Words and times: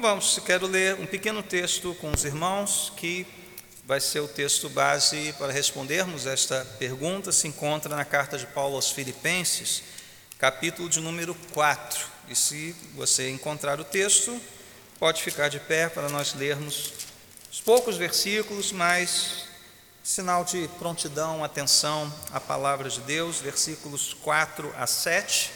Então 0.00 0.12
vamos, 0.12 0.38
quero 0.46 0.66
ler 0.66 0.94
um 0.94 1.04
pequeno 1.04 1.42
texto 1.42 1.94
com 2.00 2.10
os 2.10 2.24
irmãos 2.24 2.90
que 2.96 3.26
vai 3.84 4.00
ser 4.00 4.20
o 4.20 4.28
texto 4.28 4.66
base 4.70 5.34
para 5.34 5.52
respondermos 5.52 6.24
esta 6.24 6.64
pergunta. 6.78 7.30
Se 7.30 7.46
encontra 7.46 7.94
na 7.94 8.02
carta 8.02 8.38
de 8.38 8.46
Paulo 8.46 8.76
aos 8.76 8.90
Filipenses, 8.90 9.82
capítulo 10.38 10.88
de 10.88 11.00
número 11.00 11.34
4. 11.52 12.06
E 12.30 12.34
se 12.34 12.74
você 12.94 13.28
encontrar 13.28 13.78
o 13.78 13.84
texto, 13.84 14.40
pode 14.98 15.22
ficar 15.22 15.48
de 15.48 15.60
pé 15.60 15.90
para 15.90 16.08
nós 16.08 16.32
lermos 16.32 16.94
os 17.52 17.60
poucos 17.60 17.98
versículos, 17.98 18.72
mas 18.72 19.44
sinal 20.02 20.46
de 20.46 20.66
prontidão, 20.78 21.44
atenção 21.44 22.10
à 22.32 22.40
palavra 22.40 22.88
de 22.88 23.00
Deus, 23.00 23.38
versículos 23.38 24.14
4 24.14 24.74
a 24.78 24.86
7 24.86 25.50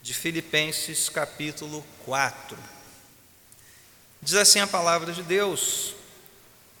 de 0.00 0.14
Filipenses, 0.14 1.10
capítulo 1.10 1.84
4. 2.06 2.79
Diz 4.22 4.34
assim 4.34 4.60
a 4.60 4.66
palavra 4.66 5.12
de 5.12 5.22
Deus: 5.22 5.94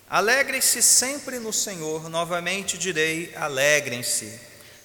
Alegrem-se 0.08 0.82
sempre 0.82 1.38
no 1.38 1.52
Senhor, 1.52 2.10
novamente 2.10 2.76
direi: 2.76 3.34
alegrem-se. 3.34 4.40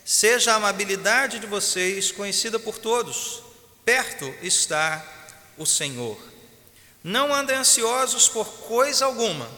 Seja 0.05 0.53
a 0.53 0.55
amabilidade 0.55 1.39
de 1.39 1.47
vocês 1.47 2.11
conhecida 2.11 2.59
por 2.59 2.77
todos, 2.77 3.41
perto 3.83 4.31
está 4.41 5.03
o 5.57 5.65
Senhor. 5.65 6.17
Não 7.03 7.33
andem 7.33 7.57
ansiosos 7.57 8.29
por 8.29 8.45
coisa 8.45 9.05
alguma, 9.05 9.49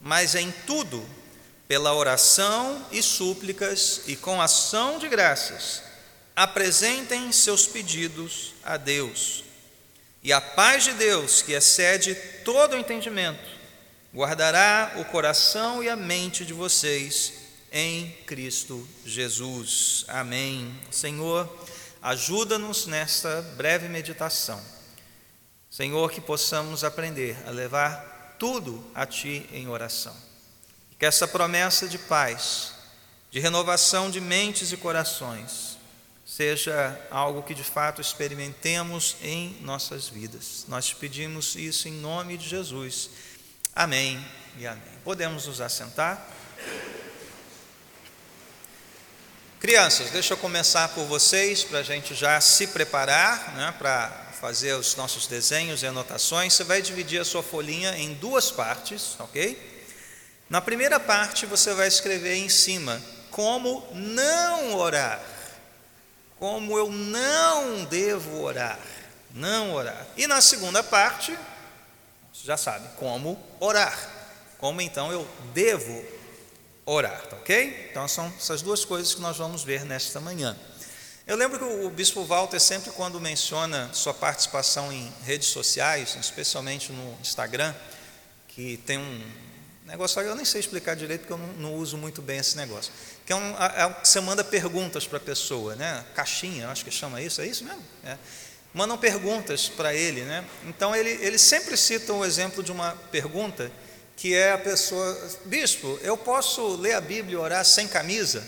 mas 0.00 0.34
em 0.34 0.52
tudo, 0.66 1.04
pela 1.66 1.94
oração 1.94 2.86
e 2.92 3.02
súplicas 3.02 4.02
e 4.06 4.16
com 4.16 4.40
ação 4.40 4.98
de 4.98 5.08
graças, 5.08 5.82
apresentem 6.36 7.32
seus 7.32 7.66
pedidos 7.66 8.54
a 8.62 8.76
Deus. 8.76 9.44
E 10.22 10.32
a 10.32 10.40
paz 10.40 10.84
de 10.84 10.92
Deus, 10.92 11.40
que 11.40 11.52
excede 11.52 12.14
todo 12.44 12.74
o 12.74 12.78
entendimento, 12.78 13.48
guardará 14.14 14.92
o 14.96 15.04
coração 15.04 15.82
e 15.82 15.88
a 15.88 15.96
mente 15.96 16.44
de 16.44 16.52
vocês 16.52 17.32
em 17.72 18.10
Cristo 18.26 18.86
Jesus. 19.06 20.04
Amém. 20.08 20.74
Senhor, 20.90 21.48
ajuda-nos 22.02 22.86
nesta 22.86 23.40
breve 23.56 23.88
meditação. 23.88 24.60
Senhor, 25.70 26.10
que 26.10 26.20
possamos 26.20 26.84
aprender 26.84 27.36
a 27.46 27.50
levar 27.50 28.36
tudo 28.38 28.84
a 28.94 29.06
Ti 29.06 29.48
em 29.52 29.68
oração. 29.68 30.16
Que 30.98 31.06
essa 31.06 31.26
promessa 31.28 31.88
de 31.88 31.96
paz, 31.96 32.72
de 33.30 33.40
renovação 33.40 34.10
de 34.10 34.20
mentes 34.20 34.72
e 34.72 34.76
corações, 34.76 35.78
seja 36.40 36.98
algo 37.10 37.42
que 37.42 37.52
de 37.52 37.62
fato 37.62 38.00
experimentemos 38.00 39.14
em 39.20 39.58
nossas 39.60 40.08
vidas. 40.08 40.64
Nós 40.68 40.86
te 40.86 40.96
pedimos 40.96 41.54
isso 41.54 41.86
em 41.86 41.92
nome 41.92 42.38
de 42.38 42.48
Jesus. 42.48 43.10
Amém 43.76 44.18
e 44.56 44.66
amém. 44.66 44.82
Podemos 45.04 45.46
nos 45.46 45.60
assentar? 45.60 46.26
Crianças, 49.60 50.08
deixa 50.12 50.32
eu 50.32 50.38
começar 50.38 50.88
por 50.88 51.04
vocês 51.04 51.62
para 51.62 51.80
a 51.80 51.82
gente 51.82 52.14
já 52.14 52.40
se 52.40 52.68
preparar 52.68 53.54
né, 53.54 53.74
para 53.78 54.08
fazer 54.40 54.72
os 54.72 54.96
nossos 54.96 55.26
desenhos 55.26 55.82
e 55.82 55.86
anotações. 55.86 56.54
Você 56.54 56.64
vai 56.64 56.80
dividir 56.80 57.20
a 57.20 57.24
sua 57.26 57.42
folhinha 57.42 57.98
em 57.98 58.14
duas 58.14 58.50
partes, 58.50 59.14
ok? 59.18 59.84
Na 60.48 60.62
primeira 60.62 60.98
parte 60.98 61.44
você 61.44 61.74
vai 61.74 61.86
escrever 61.86 62.36
em 62.36 62.48
cima 62.48 62.98
como 63.30 63.86
não 63.92 64.74
orar 64.74 65.20
como 66.40 66.76
eu 66.78 66.90
não 66.90 67.84
devo 67.84 68.40
orar, 68.40 68.80
não 69.32 69.74
orar. 69.74 70.06
E 70.16 70.26
na 70.26 70.40
segunda 70.40 70.82
parte, 70.82 71.38
você 72.32 72.46
já 72.46 72.56
sabe 72.56 72.88
como 72.96 73.38
orar, 73.60 73.96
como 74.56 74.80
então 74.80 75.12
eu 75.12 75.28
devo 75.52 76.02
orar, 76.86 77.26
tá 77.26 77.36
ok? 77.36 77.88
Então 77.90 78.08
são 78.08 78.26
essas 78.38 78.62
duas 78.62 78.86
coisas 78.86 79.14
que 79.14 79.20
nós 79.20 79.36
vamos 79.36 79.62
ver 79.62 79.84
nesta 79.84 80.18
manhã. 80.18 80.56
Eu 81.26 81.36
lembro 81.36 81.58
que 81.58 81.64
o 81.64 81.90
bispo 81.90 82.24
Walter 82.24 82.58
sempre 82.58 82.90
quando 82.90 83.20
menciona 83.20 83.90
sua 83.92 84.14
participação 84.14 84.90
em 84.90 85.12
redes 85.24 85.48
sociais, 85.48 86.16
especialmente 86.18 86.90
no 86.90 87.18
Instagram, 87.20 87.74
que 88.48 88.78
tem 88.78 88.98
um 88.98 89.49
negócio, 89.90 90.20
eu 90.22 90.34
nem 90.34 90.44
sei 90.44 90.60
explicar 90.60 90.96
direito 90.96 91.22
porque 91.22 91.32
eu 91.32 91.38
não, 91.38 91.52
não 91.54 91.74
uso 91.74 91.96
muito 91.96 92.22
bem 92.22 92.38
esse 92.38 92.56
negócio 92.56 92.92
que 93.30 93.32
é, 93.32 93.36
um, 93.36 93.54
é 93.56 93.96
você 94.02 94.20
manda 94.20 94.42
perguntas 94.42 95.06
para 95.06 95.18
a 95.18 95.20
pessoa, 95.20 95.76
né? 95.76 96.04
Caixinha, 96.16 96.68
acho 96.68 96.84
que 96.84 96.90
chama 96.90 97.22
isso, 97.22 97.40
é 97.40 97.46
isso 97.46 97.62
mesmo? 97.62 97.80
É. 98.04 98.16
Mandam 98.74 98.98
perguntas 98.98 99.68
para 99.68 99.94
ele, 99.94 100.22
né? 100.22 100.44
Então 100.64 100.96
ele, 100.96 101.10
ele 101.24 101.38
sempre 101.38 101.76
cita 101.76 102.12
o 102.12 102.24
exemplo 102.24 102.60
de 102.60 102.72
uma 102.72 102.90
pergunta 103.12 103.70
que 104.16 104.34
é 104.34 104.50
a 104.50 104.58
pessoa, 104.58 105.16
bispo, 105.44 105.96
eu 106.02 106.16
posso 106.16 106.74
ler 106.74 106.94
a 106.94 107.00
Bíblia 107.00 107.34
e 107.34 107.36
orar 107.36 107.64
sem 107.64 107.86
camisa? 107.86 108.42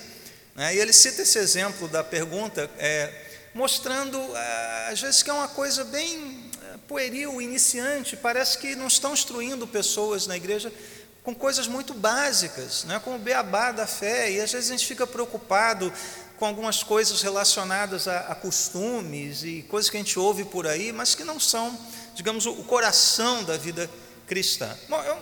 Né? 0.57 0.75
E 0.75 0.81
ele 0.81 0.93
cita 0.93 1.23
esse 1.23 1.39
exemplo 1.39 1.87
da 1.87 2.03
pergunta, 2.03 2.69
é, 2.77 3.09
mostrando 3.55 4.19
é, 4.37 4.89
às 4.91 5.01
vezes 5.01 5.23
que 5.23 5.31
é 5.31 5.33
uma 5.33 5.47
coisa 5.47 5.85
bem 5.85 6.51
é, 6.61 6.77
pueril, 6.89 7.41
iniciante, 7.41 8.17
parece 8.17 8.59
que 8.59 8.75
não 8.75 8.89
estão 8.89 9.15
instruindo 9.15 9.65
pessoas 9.65 10.27
na 10.27 10.37
igreja 10.37 10.73
com 11.23 11.35
coisas 11.35 11.69
muito 11.69 11.95
básicas, 11.95 12.85
né, 12.85 13.01
como 13.03 13.17
o 13.17 13.19
beabá 13.19 13.71
da 13.71 13.87
fé, 13.87 14.31
e 14.31 14.41
às 14.41 14.51
vezes 14.51 14.71
a 14.71 14.73
gente 14.73 14.87
fica 14.87 15.07
preocupado 15.07 15.93
com 16.37 16.47
algumas 16.47 16.83
coisas 16.83 17.23
relacionadas 17.23 18.09
a, 18.09 18.19
a, 18.21 18.35
costumes 18.35 19.45
e 19.45 19.65
coisas 19.69 19.89
que 19.89 19.97
a 19.97 20.01
gente 20.01 20.19
ouve 20.19 20.45
por 20.45 20.67
aí, 20.67 20.93
mas 20.93 21.15
que 21.15 21.23
não 21.23 21.39
são, 21.39 21.79
digamos, 22.17 22.47
o 22.47 22.65
coração 22.65 23.45
da 23.45 23.57
vida 23.57 23.89
cristã. 24.27 24.77
Bom, 24.89 25.01
eu 25.05 25.17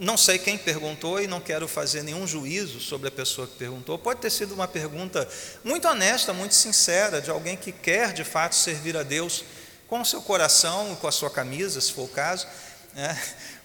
não 0.00 0.16
sei 0.16 0.36
quem 0.36 0.58
perguntou 0.58 1.20
e 1.20 1.28
não 1.28 1.40
quero 1.40 1.68
fazer 1.68 2.02
nenhum 2.02 2.26
juízo 2.26 2.80
sobre 2.80 3.06
a 3.06 3.12
pessoa 3.12 3.46
que 3.46 3.54
perguntou. 3.54 3.96
Pode 3.96 4.20
ter 4.20 4.30
sido 4.30 4.52
uma 4.52 4.66
pergunta 4.66 5.28
muito 5.62 5.86
honesta, 5.86 6.32
muito 6.32 6.56
sincera, 6.56 7.20
de 7.20 7.30
alguém 7.30 7.56
que 7.56 7.70
quer 7.70 8.12
de 8.12 8.24
fato 8.24 8.56
servir 8.56 8.96
a 8.96 9.04
Deus 9.04 9.44
com 9.86 10.00
o 10.00 10.04
seu 10.04 10.20
coração, 10.22 10.96
com 10.96 11.06
a 11.06 11.12
sua 11.12 11.30
camisa, 11.30 11.80
se 11.80 11.92
for 11.92 12.06
o 12.06 12.08
caso. 12.08 12.48
Né? 12.94 13.16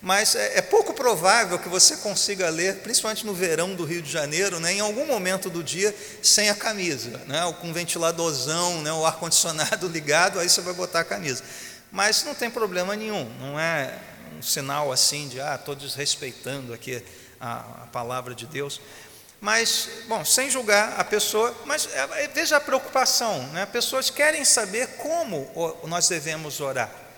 Mas 0.02 0.36
é, 0.36 0.60
é, 0.60 0.62
pouco 0.62 0.94
provável 0.94 1.60
que 1.60 1.68
você 1.68 1.98
consiga 1.98 2.50
ler, 2.50 2.78
principalmente 2.78 3.26
no 3.26 3.34
verão 3.34 3.76
do 3.76 3.84
Rio 3.84 4.02
de 4.02 4.10
Janeiro, 4.10 4.60
né, 4.60 4.74
em 4.74 4.80
algum 4.80 5.06
momento 5.06 5.50
do 5.50 5.62
dia, 5.62 5.94
sem 6.22 6.50
a 6.50 6.56
camisa, 6.56 7.18
né, 7.28 7.44
ou 7.46 7.54
com 7.54 7.68
um 7.68 7.74
ventiladorzão, 7.74 8.82
né, 8.82 8.92
o 8.94 9.06
ar-condicionado 9.06 9.88
ligado, 9.90 10.40
aí 10.40 10.50
você 10.50 10.62
vai 10.62 10.74
botar 10.74 11.02
a 11.02 11.04
camisa. 11.04 11.44
Mas 11.92 12.24
não 12.24 12.34
tem 12.34 12.50
problema 12.50 12.96
nenhum, 12.96 13.30
não 13.40 13.60
é 13.60 13.94
um 14.38 14.42
sinal 14.42 14.92
assim 14.92 15.28
de, 15.28 15.42
ah, 15.42 15.56
estou 15.56 15.76
desrespeitando 15.76 16.74
aqui 16.74 17.04
a, 17.40 17.60
a 17.84 17.88
palavra 17.92 18.34
de 18.34 18.46
Deus. 18.46 18.80
Mas, 19.42 19.90
bom, 20.08 20.24
sem 20.24 20.50
julgar 20.50 21.00
a 21.00 21.04
pessoa, 21.04 21.56
mas 21.66 21.88
é, 21.94 22.24
é, 22.24 22.28
veja 22.28 22.58
a 22.58 22.62
preocupação, 22.62 23.42
né? 23.48 23.66
pessoas 23.66 24.10
querem 24.10 24.44
saber 24.44 24.88
como 24.98 25.50
nós 25.86 26.08
devemos 26.08 26.60
orar. 26.60 27.09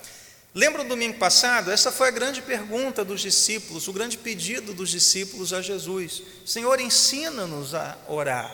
Lembra 0.53 0.81
o 0.81 0.87
domingo 0.87 1.17
passado? 1.17 1.71
Essa 1.71 1.93
foi 1.93 2.09
a 2.09 2.11
grande 2.11 2.41
pergunta 2.41 3.05
dos 3.05 3.21
discípulos, 3.21 3.87
o 3.87 3.93
grande 3.93 4.17
pedido 4.17 4.73
dos 4.73 4.89
discípulos 4.89 5.53
a 5.53 5.61
Jesus: 5.61 6.21
Senhor, 6.45 6.77
ensina-nos 6.81 7.73
a 7.73 7.97
orar. 8.05 8.53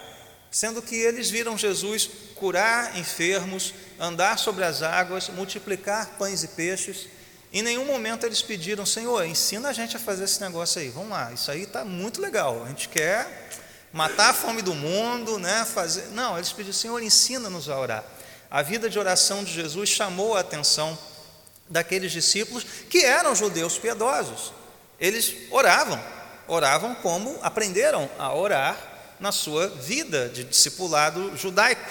Sendo 0.51 0.79
que 0.79 0.95
eles 0.95 1.31
viram 1.31 1.57
Jesus 1.57 2.09
curar 2.35 2.95
enfermos, 2.97 3.73
andar 3.99 4.37
sobre 4.37 4.63
as 4.63 4.83
águas, 4.83 5.27
multiplicar 5.29 6.17
pães 6.19 6.43
e 6.43 6.49
peixes. 6.49 7.07
Em 7.51 7.63
nenhum 7.63 7.85
momento 7.85 8.27
eles 8.27 8.43
pediram, 8.43 8.85
Senhor, 8.85 9.25
ensina 9.25 9.69
a 9.69 9.73
gente 9.73 9.97
a 9.97 9.99
fazer 9.99 10.25
esse 10.25 10.39
negócio 10.39 10.79
aí. 10.79 10.89
Vamos 10.89 11.09
lá, 11.09 11.33
isso 11.33 11.49
aí 11.49 11.63
está 11.63 11.83
muito 11.83 12.21
legal. 12.21 12.63
A 12.63 12.67
gente 12.67 12.89
quer 12.89 13.49
matar 13.91 14.29
a 14.29 14.33
fome 14.33 14.61
do 14.61 14.75
mundo, 14.75 15.39
né? 15.39 15.65
Fazer. 15.65 16.09
Não, 16.11 16.37
eles 16.37 16.51
pediram, 16.51 16.73
Senhor, 16.73 17.01
ensina-nos 17.01 17.67
a 17.67 17.79
orar. 17.79 18.03
A 18.51 18.61
vida 18.61 18.87
de 18.87 18.99
oração 18.99 19.43
de 19.43 19.51
Jesus 19.51 19.89
chamou 19.89 20.37
a 20.37 20.41
atenção 20.41 20.97
daqueles 21.69 22.11
discípulos 22.11 22.65
que 22.89 23.03
eram 23.03 23.35
judeus 23.35 23.77
piedosos. 23.77 24.53
Eles 24.99 25.35
oravam, 25.51 26.01
oravam 26.47 26.95
como 26.95 27.37
aprenderam 27.41 28.09
a 28.17 28.33
orar 28.33 28.77
na 29.19 29.31
sua 29.31 29.67
vida 29.67 30.29
de 30.29 30.43
discipulado 30.43 31.35
judaico. 31.35 31.89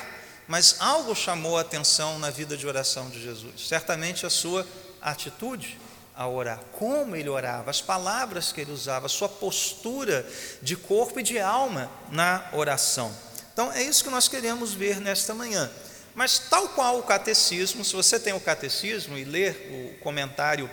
Mas 0.48 0.76
algo 0.78 1.14
chamou 1.14 1.58
a 1.58 1.62
atenção 1.62 2.18
na 2.18 2.30
vida 2.30 2.56
de 2.56 2.66
oração 2.66 3.10
de 3.10 3.20
Jesus, 3.20 3.68
certamente 3.68 4.24
a 4.24 4.30
sua 4.30 4.66
atitude 5.02 5.78
a 6.16 6.26
orar, 6.26 6.60
como 6.72 7.14
ele 7.14 7.28
orava, 7.28 7.70
as 7.70 7.82
palavras 7.82 8.50
que 8.50 8.62
ele 8.62 8.72
usava, 8.72 9.04
a 9.04 9.08
sua 9.08 9.28
postura 9.28 10.26
de 10.62 10.74
corpo 10.74 11.20
e 11.20 11.22
de 11.22 11.38
alma 11.38 11.90
na 12.10 12.48
oração. 12.52 13.14
Então 13.52 13.70
é 13.72 13.82
isso 13.82 14.02
que 14.02 14.08
nós 14.08 14.28
queremos 14.28 14.72
ver 14.72 14.98
nesta 15.00 15.34
manhã. 15.34 15.70
Mas, 16.16 16.38
tal 16.38 16.70
qual 16.70 16.98
o 16.98 17.02
catecismo, 17.02 17.84
se 17.84 17.94
você 17.94 18.18
tem 18.18 18.32
o 18.32 18.40
catecismo 18.40 19.18
e 19.18 19.24
ler 19.24 19.68
o 19.70 20.00
comentário 20.02 20.68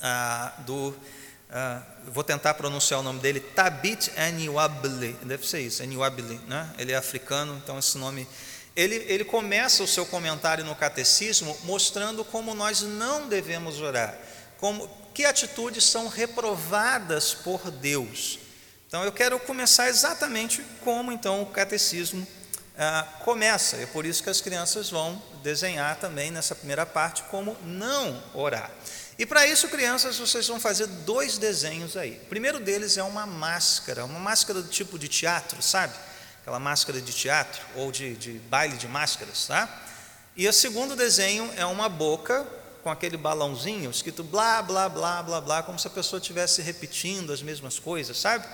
ah, 0.00 0.52
do. 0.58 0.96
Ah, 1.50 1.82
vou 2.04 2.22
tentar 2.22 2.54
pronunciar 2.54 3.00
o 3.00 3.02
nome 3.02 3.18
dele, 3.18 3.40
Tabit 3.40 4.12
Aniwabli, 4.16 5.14
deve 5.24 5.44
ser 5.44 5.60
isso, 5.60 5.82
Aniwabli, 5.82 6.40
né? 6.46 6.72
ele 6.78 6.92
é 6.92 6.96
africano, 6.96 7.60
então 7.62 7.80
esse 7.80 7.98
nome. 7.98 8.28
Ele, 8.76 8.94
ele 9.08 9.24
começa 9.24 9.82
o 9.82 9.88
seu 9.88 10.06
comentário 10.06 10.64
no 10.64 10.76
catecismo 10.76 11.58
mostrando 11.64 12.24
como 12.24 12.54
nós 12.54 12.82
não 12.82 13.28
devemos 13.28 13.80
orar, 13.80 14.16
como 14.58 14.88
que 15.12 15.24
atitudes 15.24 15.82
são 15.82 16.06
reprovadas 16.06 17.34
por 17.34 17.72
Deus. 17.72 18.38
Então 18.86 19.02
eu 19.02 19.10
quero 19.10 19.36
começar 19.40 19.88
exatamente 19.88 20.64
como 20.84 21.10
então 21.10 21.42
o 21.42 21.46
catecismo 21.46 22.24
ah, 22.82 23.06
começa. 23.20 23.76
É 23.76 23.84
por 23.84 24.06
isso 24.06 24.22
que 24.22 24.30
as 24.30 24.40
crianças 24.40 24.88
vão 24.88 25.22
desenhar 25.42 25.96
também 25.96 26.30
nessa 26.30 26.54
primeira 26.54 26.86
parte 26.86 27.22
como 27.24 27.54
não 27.62 28.22
orar. 28.32 28.70
E 29.18 29.26
para 29.26 29.46
isso, 29.46 29.68
crianças, 29.68 30.16
vocês 30.16 30.48
vão 30.48 30.58
fazer 30.58 30.86
dois 30.86 31.36
desenhos 31.36 31.94
aí. 31.94 32.12
O 32.22 32.26
primeiro 32.28 32.58
deles 32.58 32.96
é 32.96 33.02
uma 33.02 33.26
máscara, 33.26 34.06
uma 34.06 34.18
máscara 34.18 34.62
do 34.62 34.68
tipo 34.68 34.98
de 34.98 35.08
teatro, 35.08 35.60
sabe? 35.62 35.92
Aquela 36.40 36.58
máscara 36.58 37.02
de 37.02 37.12
teatro 37.12 37.60
ou 37.76 37.92
de, 37.92 38.16
de 38.16 38.32
baile 38.48 38.78
de 38.78 38.88
máscaras, 38.88 39.46
tá? 39.46 39.68
E 40.34 40.48
o 40.48 40.52
segundo 40.54 40.96
desenho 40.96 41.52
é 41.58 41.66
uma 41.66 41.86
boca 41.86 42.46
com 42.82 42.88
aquele 42.88 43.18
balãozinho 43.18 43.90
escrito 43.90 44.24
blá, 44.24 44.62
blá, 44.62 44.88
blá, 44.88 45.22
blá, 45.22 45.38
blá, 45.42 45.62
como 45.62 45.78
se 45.78 45.86
a 45.86 45.90
pessoa 45.90 46.18
estivesse 46.18 46.62
repetindo 46.62 47.30
as 47.30 47.42
mesmas 47.42 47.78
coisas, 47.78 48.16
sabe? 48.16 48.46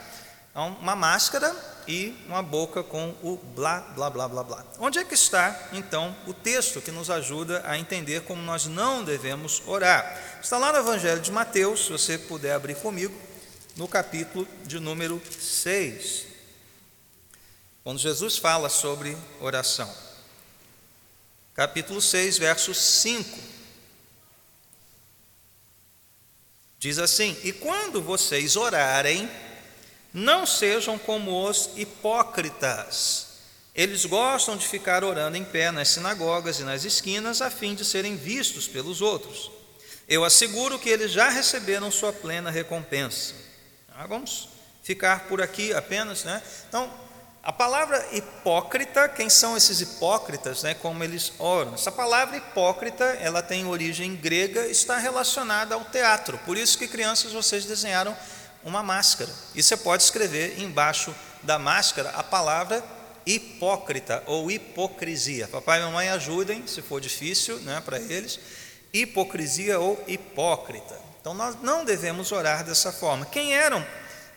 Então, 0.56 0.68
uma 0.80 0.96
máscara 0.96 1.54
e 1.86 2.16
uma 2.26 2.42
boca 2.42 2.82
com 2.82 3.10
o 3.22 3.36
blá, 3.54 3.78
blá, 3.94 4.08
blá, 4.08 4.26
blá, 4.26 4.42
blá. 4.42 4.64
Onde 4.78 4.98
é 4.98 5.04
que 5.04 5.12
está, 5.12 5.68
então, 5.70 6.16
o 6.26 6.32
texto 6.32 6.80
que 6.80 6.90
nos 6.90 7.10
ajuda 7.10 7.62
a 7.66 7.76
entender 7.76 8.22
como 8.22 8.40
nós 8.40 8.64
não 8.64 9.04
devemos 9.04 9.62
orar? 9.66 10.18
Está 10.42 10.56
lá 10.56 10.72
no 10.72 10.78
Evangelho 10.78 11.20
de 11.20 11.30
Mateus, 11.30 11.84
se 11.84 11.92
você 11.92 12.16
puder 12.16 12.54
abrir 12.54 12.74
comigo, 12.76 13.14
no 13.76 13.86
capítulo 13.86 14.48
de 14.64 14.80
número 14.80 15.20
6, 15.38 16.24
quando 17.84 17.98
Jesus 17.98 18.38
fala 18.38 18.70
sobre 18.70 19.14
oração. 19.38 19.94
Capítulo 21.52 22.00
6, 22.00 22.38
verso 22.38 22.72
5. 22.72 23.38
Diz 26.78 26.98
assim: 26.98 27.36
E 27.44 27.52
quando 27.52 28.00
vocês 28.00 28.56
orarem, 28.56 29.28
não 30.16 30.46
sejam 30.46 30.98
como 30.98 31.46
os 31.46 31.72
hipócritas. 31.76 33.26
Eles 33.74 34.06
gostam 34.06 34.56
de 34.56 34.66
ficar 34.66 35.04
orando 35.04 35.36
em 35.36 35.44
pé 35.44 35.70
nas 35.70 35.88
sinagogas 35.88 36.58
e 36.58 36.62
nas 36.62 36.86
esquinas 36.86 37.42
a 37.42 37.50
fim 37.50 37.74
de 37.74 37.84
serem 37.84 38.16
vistos 38.16 38.66
pelos 38.66 39.02
outros. 39.02 39.50
Eu 40.08 40.24
asseguro 40.24 40.78
que 40.78 40.88
eles 40.88 41.12
já 41.12 41.28
receberam 41.28 41.90
sua 41.90 42.14
plena 42.14 42.50
recompensa. 42.50 43.34
Ah, 43.94 44.06
vamos 44.06 44.48
ficar 44.82 45.26
por 45.28 45.42
aqui 45.42 45.74
apenas, 45.74 46.24
né? 46.24 46.42
Então, 46.66 46.90
a 47.42 47.52
palavra 47.52 48.02
hipócrita, 48.12 49.10
quem 49.10 49.28
são 49.28 49.54
esses 49.54 49.82
hipócritas, 49.82 50.62
né? 50.62 50.72
Como 50.72 51.04
eles 51.04 51.34
oram? 51.38 51.74
Essa 51.74 51.92
palavra 51.92 52.38
hipócrita, 52.38 53.04
ela 53.20 53.42
tem 53.42 53.66
origem 53.66 54.16
grega, 54.16 54.66
está 54.66 54.96
relacionada 54.96 55.74
ao 55.74 55.84
teatro. 55.84 56.38
Por 56.38 56.56
isso 56.56 56.78
que 56.78 56.88
crianças 56.88 57.32
vocês 57.32 57.66
desenharam 57.66 58.16
uma 58.64 58.82
máscara. 58.82 59.30
E 59.54 59.62
você 59.62 59.76
pode 59.76 60.02
escrever 60.02 60.60
embaixo 60.60 61.14
da 61.42 61.58
máscara 61.58 62.10
a 62.10 62.22
palavra 62.22 62.82
hipócrita 63.24 64.22
ou 64.26 64.50
hipocrisia. 64.50 65.48
Papai 65.48 65.80
e 65.80 65.84
mamãe 65.84 66.08
ajudem, 66.10 66.66
se 66.66 66.80
for 66.80 67.00
difícil 67.00 67.58
né, 67.60 67.82
para 67.84 67.98
eles. 67.98 68.38
Hipocrisia 68.92 69.78
ou 69.78 70.02
hipócrita. 70.06 70.98
Então 71.20 71.34
nós 71.34 71.56
não 71.60 71.84
devemos 71.84 72.30
orar 72.30 72.64
dessa 72.64 72.92
forma. 72.92 73.26
Quem 73.26 73.52
eram 73.54 73.84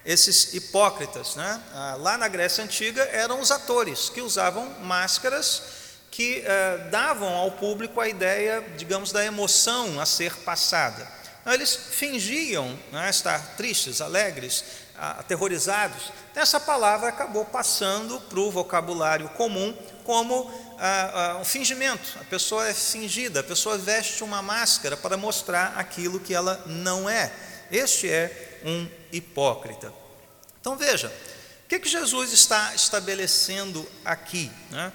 esses 0.03 0.53
hipócritas? 0.53 1.35
Né? 1.35 1.61
Ah, 1.73 1.95
lá 1.99 2.17
na 2.17 2.27
Grécia 2.27 2.63
Antiga 2.63 3.03
eram 3.03 3.39
os 3.39 3.51
atores 3.51 4.09
que 4.09 4.21
usavam 4.21 4.67
máscaras 4.81 5.79
que 6.11 6.43
eh, 6.45 6.77
davam 6.89 7.29
ao 7.29 7.51
público 7.51 8.01
a 8.01 8.09
ideia, 8.09 8.61
digamos, 8.77 9.11
da 9.11 9.23
emoção 9.23 9.99
a 9.99 10.05
ser 10.05 10.35
passada. 10.37 11.07
Então, 11.41 11.53
eles 11.53 11.75
fingiam 11.75 12.77
né, 12.91 13.09
estar 13.09 13.55
tristes, 13.55 14.01
alegres, 14.01 14.63
aterrorizados. 14.99 16.11
Essa 16.35 16.59
palavra 16.59 17.09
acabou 17.09 17.45
passando 17.45 18.19
para 18.21 18.39
o 18.39 18.51
vocabulário 18.51 19.29
comum 19.29 19.73
como 20.03 20.51
ah, 20.77 21.11
ah, 21.13 21.37
um 21.37 21.45
fingimento. 21.45 22.17
A 22.19 22.23
pessoa 22.25 22.67
é 22.67 22.73
fingida, 22.73 23.39
a 23.39 23.43
pessoa 23.43 23.77
veste 23.77 24.23
uma 24.23 24.41
máscara 24.41 24.97
para 24.97 25.15
mostrar 25.15 25.73
aquilo 25.77 26.19
que 26.19 26.33
ela 26.33 26.61
não 26.65 27.09
é. 27.09 27.31
Este 27.71 28.09
é 28.09 28.59
um 28.65 28.87
hipócrita. 29.11 29.93
Então 30.59 30.75
veja, 30.75 31.07
o 31.65 31.69
que, 31.69 31.79
que 31.79 31.89
Jesus 31.89 32.33
está 32.33 32.73
estabelecendo 32.75 33.87
aqui? 34.03 34.51
Né? 34.71 34.91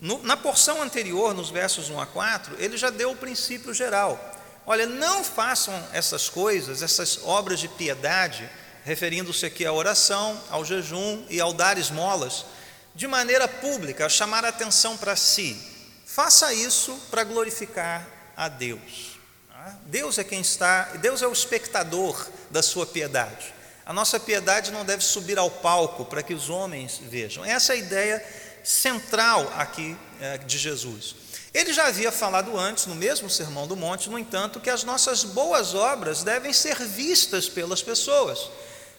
No, 0.00 0.22
na 0.22 0.36
porção 0.36 0.82
anterior, 0.82 1.34
nos 1.34 1.50
versos 1.50 1.88
1 1.88 2.00
a 2.00 2.06
4, 2.06 2.56
ele 2.58 2.76
já 2.76 2.90
deu 2.90 3.12
o 3.12 3.16
princípio 3.16 3.72
geral. 3.72 4.35
Olha, 4.66 4.84
não 4.84 5.22
façam 5.22 5.72
essas 5.92 6.28
coisas, 6.28 6.82
essas 6.82 7.20
obras 7.22 7.60
de 7.60 7.68
piedade, 7.68 8.50
referindo-se 8.84 9.46
aqui 9.46 9.64
à 9.64 9.72
oração, 9.72 10.40
ao 10.50 10.64
jejum 10.64 11.24
e 11.30 11.40
ao 11.40 11.52
dar 11.52 11.78
esmolas, 11.78 12.44
de 12.92 13.06
maneira 13.06 13.46
pública, 13.46 14.06
a 14.06 14.08
chamar 14.08 14.44
a 14.44 14.48
atenção 14.48 14.96
para 14.96 15.14
si. 15.14 15.56
Faça 16.04 16.52
isso 16.52 16.98
para 17.10 17.22
glorificar 17.22 18.08
a 18.36 18.48
Deus. 18.48 19.18
Tá? 19.48 19.76
Deus 19.86 20.18
é 20.18 20.24
quem 20.24 20.40
está, 20.40 20.84
Deus 20.96 21.22
é 21.22 21.28
o 21.28 21.32
espectador 21.32 22.26
da 22.50 22.62
sua 22.62 22.86
piedade. 22.86 23.54
A 23.84 23.92
nossa 23.92 24.18
piedade 24.18 24.72
não 24.72 24.84
deve 24.84 25.04
subir 25.04 25.38
ao 25.38 25.48
palco 25.48 26.04
para 26.04 26.22
que 26.24 26.34
os 26.34 26.50
homens 26.50 27.00
vejam. 27.00 27.44
Essa 27.44 27.72
é 27.72 27.76
a 27.76 27.78
ideia 27.78 28.26
central 28.64 29.52
aqui 29.56 29.96
é, 30.20 30.38
de 30.38 30.58
Jesus. 30.58 31.14
Ele 31.56 31.72
já 31.72 31.86
havia 31.86 32.12
falado 32.12 32.58
antes, 32.58 32.84
no 32.84 32.94
mesmo 32.94 33.30
Sermão 33.30 33.66
do 33.66 33.74
Monte, 33.74 34.10
no 34.10 34.18
entanto, 34.18 34.60
que 34.60 34.68
as 34.68 34.84
nossas 34.84 35.24
boas 35.24 35.74
obras 35.74 36.22
devem 36.22 36.52
ser 36.52 36.76
vistas 36.84 37.48
pelas 37.48 37.80
pessoas. 37.80 38.50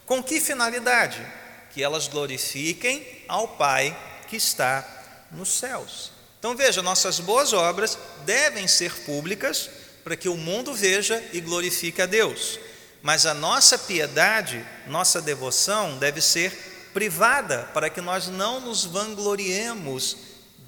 Com 0.04 0.20
que 0.20 0.40
finalidade? 0.40 1.24
Que 1.70 1.84
elas 1.84 2.08
glorifiquem 2.08 3.06
ao 3.28 3.46
Pai 3.46 3.96
que 4.26 4.34
está 4.34 4.84
nos 5.30 5.50
céus. 5.50 6.10
Então 6.40 6.56
veja, 6.56 6.82
nossas 6.82 7.20
boas 7.20 7.52
obras 7.52 7.96
devem 8.26 8.66
ser 8.66 8.92
públicas 9.04 9.70
para 10.02 10.16
que 10.16 10.28
o 10.28 10.36
mundo 10.36 10.74
veja 10.74 11.24
e 11.32 11.40
glorifique 11.40 12.02
a 12.02 12.06
Deus. 12.06 12.58
Mas 13.00 13.24
a 13.24 13.34
nossa 13.34 13.78
piedade, 13.78 14.66
nossa 14.88 15.22
devoção 15.22 15.96
deve 15.98 16.20
ser 16.20 16.90
privada 16.92 17.70
para 17.72 17.88
que 17.88 18.00
nós 18.00 18.26
não 18.26 18.58
nos 18.58 18.84
vangloriemos 18.84 20.16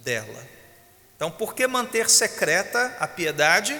dela. 0.04 0.49
Então, 1.20 1.30
por 1.30 1.54
que 1.54 1.66
manter 1.66 2.08
secreta 2.08 2.96
a 2.98 3.06
piedade? 3.06 3.78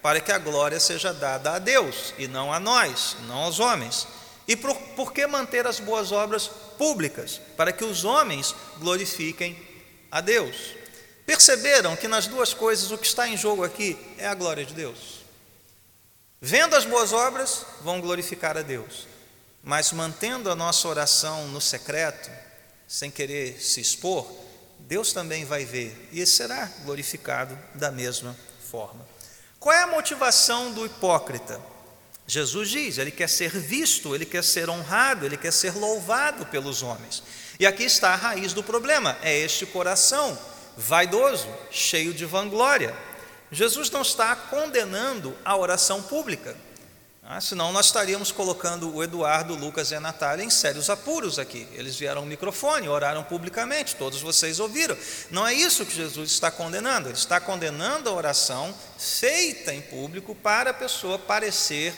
Para 0.00 0.22
que 0.22 0.32
a 0.32 0.38
glória 0.38 0.80
seja 0.80 1.12
dada 1.12 1.52
a 1.52 1.58
Deus 1.58 2.14
e 2.16 2.26
não 2.26 2.50
a 2.50 2.58
nós, 2.58 3.14
não 3.26 3.40
aos 3.40 3.60
homens. 3.60 4.08
E 4.46 4.56
por, 4.56 4.74
por 4.96 5.12
que 5.12 5.26
manter 5.26 5.66
as 5.66 5.78
boas 5.78 6.12
obras 6.12 6.48
públicas? 6.78 7.42
Para 7.58 7.72
que 7.72 7.84
os 7.84 8.06
homens 8.06 8.54
glorifiquem 8.78 9.54
a 10.10 10.22
Deus. 10.22 10.76
Perceberam 11.26 11.94
que 11.94 12.08
nas 12.08 12.26
duas 12.26 12.54
coisas 12.54 12.90
o 12.90 12.96
que 12.96 13.06
está 13.06 13.28
em 13.28 13.36
jogo 13.36 13.64
aqui 13.64 13.98
é 14.16 14.26
a 14.26 14.34
glória 14.34 14.64
de 14.64 14.72
Deus. 14.72 15.26
Vendo 16.40 16.74
as 16.74 16.86
boas 16.86 17.12
obras, 17.12 17.66
vão 17.82 18.00
glorificar 18.00 18.56
a 18.56 18.62
Deus, 18.62 19.06
mas 19.62 19.92
mantendo 19.92 20.50
a 20.50 20.56
nossa 20.56 20.88
oração 20.88 21.48
no 21.48 21.60
secreto, 21.60 22.30
sem 22.86 23.10
querer 23.10 23.60
se 23.60 23.78
expor, 23.78 24.47
Deus 24.88 25.12
também 25.12 25.44
vai 25.44 25.66
ver 25.66 26.08
e 26.10 26.24
será 26.24 26.64
glorificado 26.82 27.56
da 27.74 27.90
mesma 27.90 28.34
forma. 28.70 29.06
Qual 29.60 29.74
é 29.74 29.82
a 29.82 29.86
motivação 29.86 30.72
do 30.72 30.86
hipócrita? 30.86 31.60
Jesus 32.26 32.70
diz: 32.70 32.96
ele 32.96 33.10
quer 33.10 33.28
ser 33.28 33.50
visto, 33.50 34.14
ele 34.14 34.24
quer 34.24 34.42
ser 34.42 34.70
honrado, 34.70 35.26
ele 35.26 35.36
quer 35.36 35.52
ser 35.52 35.74
louvado 35.76 36.46
pelos 36.46 36.82
homens. 36.82 37.22
E 37.60 37.66
aqui 37.66 37.84
está 37.84 38.14
a 38.14 38.16
raiz 38.16 38.54
do 38.54 38.64
problema: 38.64 39.18
é 39.20 39.38
este 39.38 39.66
coração 39.66 40.38
vaidoso, 40.74 41.48
cheio 41.70 42.14
de 42.14 42.24
vanglória. 42.24 42.96
Jesus 43.52 43.90
não 43.90 44.00
está 44.00 44.34
condenando 44.34 45.36
a 45.44 45.54
oração 45.54 46.02
pública, 46.02 46.56
ah, 47.30 47.42
senão 47.42 47.70
nós 47.72 47.84
estaríamos 47.84 48.32
colocando 48.32 48.90
o 48.96 49.04
Eduardo, 49.04 49.52
o 49.52 49.56
Lucas 49.58 49.90
e 49.90 49.94
a 49.94 50.00
Natália 50.00 50.42
em 50.42 50.48
sérios 50.48 50.88
apuros 50.88 51.38
aqui. 51.38 51.68
Eles 51.74 51.94
vieram 51.94 52.22
ao 52.22 52.26
microfone, 52.26 52.88
oraram 52.88 53.22
publicamente, 53.22 53.96
todos 53.96 54.22
vocês 54.22 54.58
ouviram. 54.58 54.96
Não 55.30 55.46
é 55.46 55.52
isso 55.52 55.84
que 55.84 55.94
Jesus 55.94 56.30
está 56.30 56.50
condenando. 56.50 57.10
Ele 57.10 57.18
está 57.18 57.38
condenando 57.38 58.08
a 58.08 58.14
oração 58.14 58.74
feita 58.96 59.74
em 59.74 59.82
público 59.82 60.34
para 60.34 60.70
a 60.70 60.74
pessoa 60.74 61.18
parecer 61.18 61.94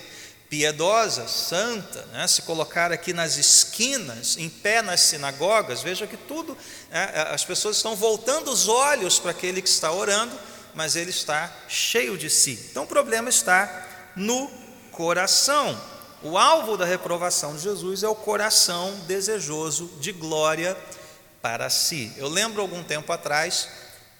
piedosa, 0.48 1.28
santa, 1.28 2.04
né? 2.06 2.26
se 2.26 2.42
colocar 2.42 2.90
aqui 2.90 3.12
nas 3.12 3.36
esquinas, 3.36 4.36
em 4.36 4.48
pé 4.48 4.82
nas 4.82 4.98
sinagogas, 5.02 5.80
veja 5.80 6.08
que 6.08 6.16
tudo, 6.16 6.58
né? 6.90 7.28
as 7.30 7.44
pessoas 7.44 7.76
estão 7.76 7.94
voltando 7.94 8.50
os 8.50 8.66
olhos 8.66 9.20
para 9.20 9.30
aquele 9.30 9.62
que 9.62 9.68
está 9.68 9.92
orando, 9.92 10.36
mas 10.74 10.96
ele 10.96 11.10
está 11.10 11.52
cheio 11.68 12.18
de 12.18 12.28
si. 12.28 12.66
Então 12.68 12.82
o 12.82 12.88
problema 12.88 13.28
está 13.28 13.86
no 14.16 14.50
coração. 14.90 15.80
O 16.22 16.36
alvo 16.36 16.76
da 16.76 16.84
reprovação 16.84 17.56
de 17.56 17.62
Jesus 17.62 18.02
é 18.02 18.08
o 18.08 18.14
coração 18.14 18.94
desejoso 19.06 19.86
de 20.00 20.12
glória 20.12 20.76
para 21.40 21.70
si. 21.70 22.12
Eu 22.16 22.28
lembro 22.28 22.60
algum 22.60 22.82
tempo 22.82 23.10
atrás, 23.10 23.68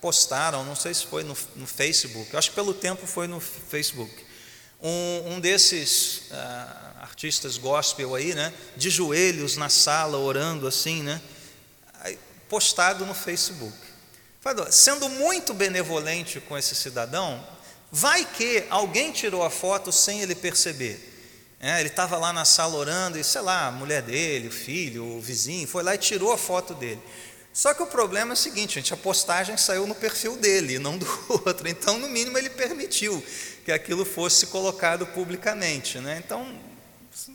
postaram, 0.01 0.65
não 0.65 0.75
sei 0.75 0.95
se 0.95 1.07
foi 1.07 1.23
no, 1.23 1.37
no 1.57 1.67
Facebook, 1.67 2.35
acho 2.35 2.51
que 2.51 2.55
pelo 2.55 2.73
tempo 2.73 3.07
foi 3.07 3.27
no 3.27 3.39
Facebook, 3.39 4.15
um, 4.83 5.35
um 5.35 5.41
desses 5.41 6.23
ah, 6.33 6.93
artistas 7.03 7.59
gospel 7.59 8.15
aí, 8.15 8.35
né, 8.35 8.53
de 8.77 8.89
joelhos 8.89 9.59
na 9.59 9.69
sala, 9.69 10.17
orando 10.17 10.67
assim, 10.67 11.03
né, 11.03 11.21
postado 12.49 13.05
no 13.07 13.15
Facebook. 13.15 13.77
Sendo 14.71 15.07
muito 15.09 15.53
benevolente 15.53 16.41
com 16.41 16.57
esse 16.57 16.75
cidadão, 16.75 17.47
vai 17.91 18.25
que 18.25 18.65
alguém 18.71 19.13
tirou 19.13 19.43
a 19.43 19.51
foto 19.51 19.91
sem 19.91 20.21
ele 20.21 20.35
perceber. 20.35 21.09
É, 21.61 21.79
ele 21.81 21.91
estava 21.91 22.17
lá 22.17 22.33
na 22.33 22.45
sala 22.45 22.75
orando 22.75 23.19
e, 23.19 23.25
sei 23.25 23.43
lá, 23.43 23.67
a 23.67 23.71
mulher 23.71 24.01
dele, 24.01 24.49
o 24.49 24.53
filho, 24.53 25.05
o 25.05 25.21
vizinho, 25.21 25.69
foi 25.69 25.83
lá 25.83 25.95
e 25.95 25.99
tirou 25.99 26.33
a 26.33 26.39
foto 26.39 26.73
dele. 26.73 27.01
Só 27.53 27.75
que 27.75 27.83
o 27.83 27.87
problema 27.87 28.33
é 28.33 28.35
o 28.35 28.37
seguinte, 28.37 28.77
gente, 28.77 28.95
a 28.95 28.97
postagem 28.97 29.57
saiu 29.57 29.87
no 29.87 29.95
perfil 29.95 30.37
dele, 30.37 30.79
não 30.79 30.97
do 30.97 31.07
outro. 31.45 31.69
Então, 31.69 31.99
no 31.99 32.09
mínimo, 32.09 32.39
ele 32.39 32.49
permitiu 32.49 33.23
que 33.65 33.73
aquilo 33.73 34.05
fosse 34.05 34.47
colocado 34.47 35.07
publicamente. 35.09 35.99
Né? 35.99 36.23
Então, 36.25 36.47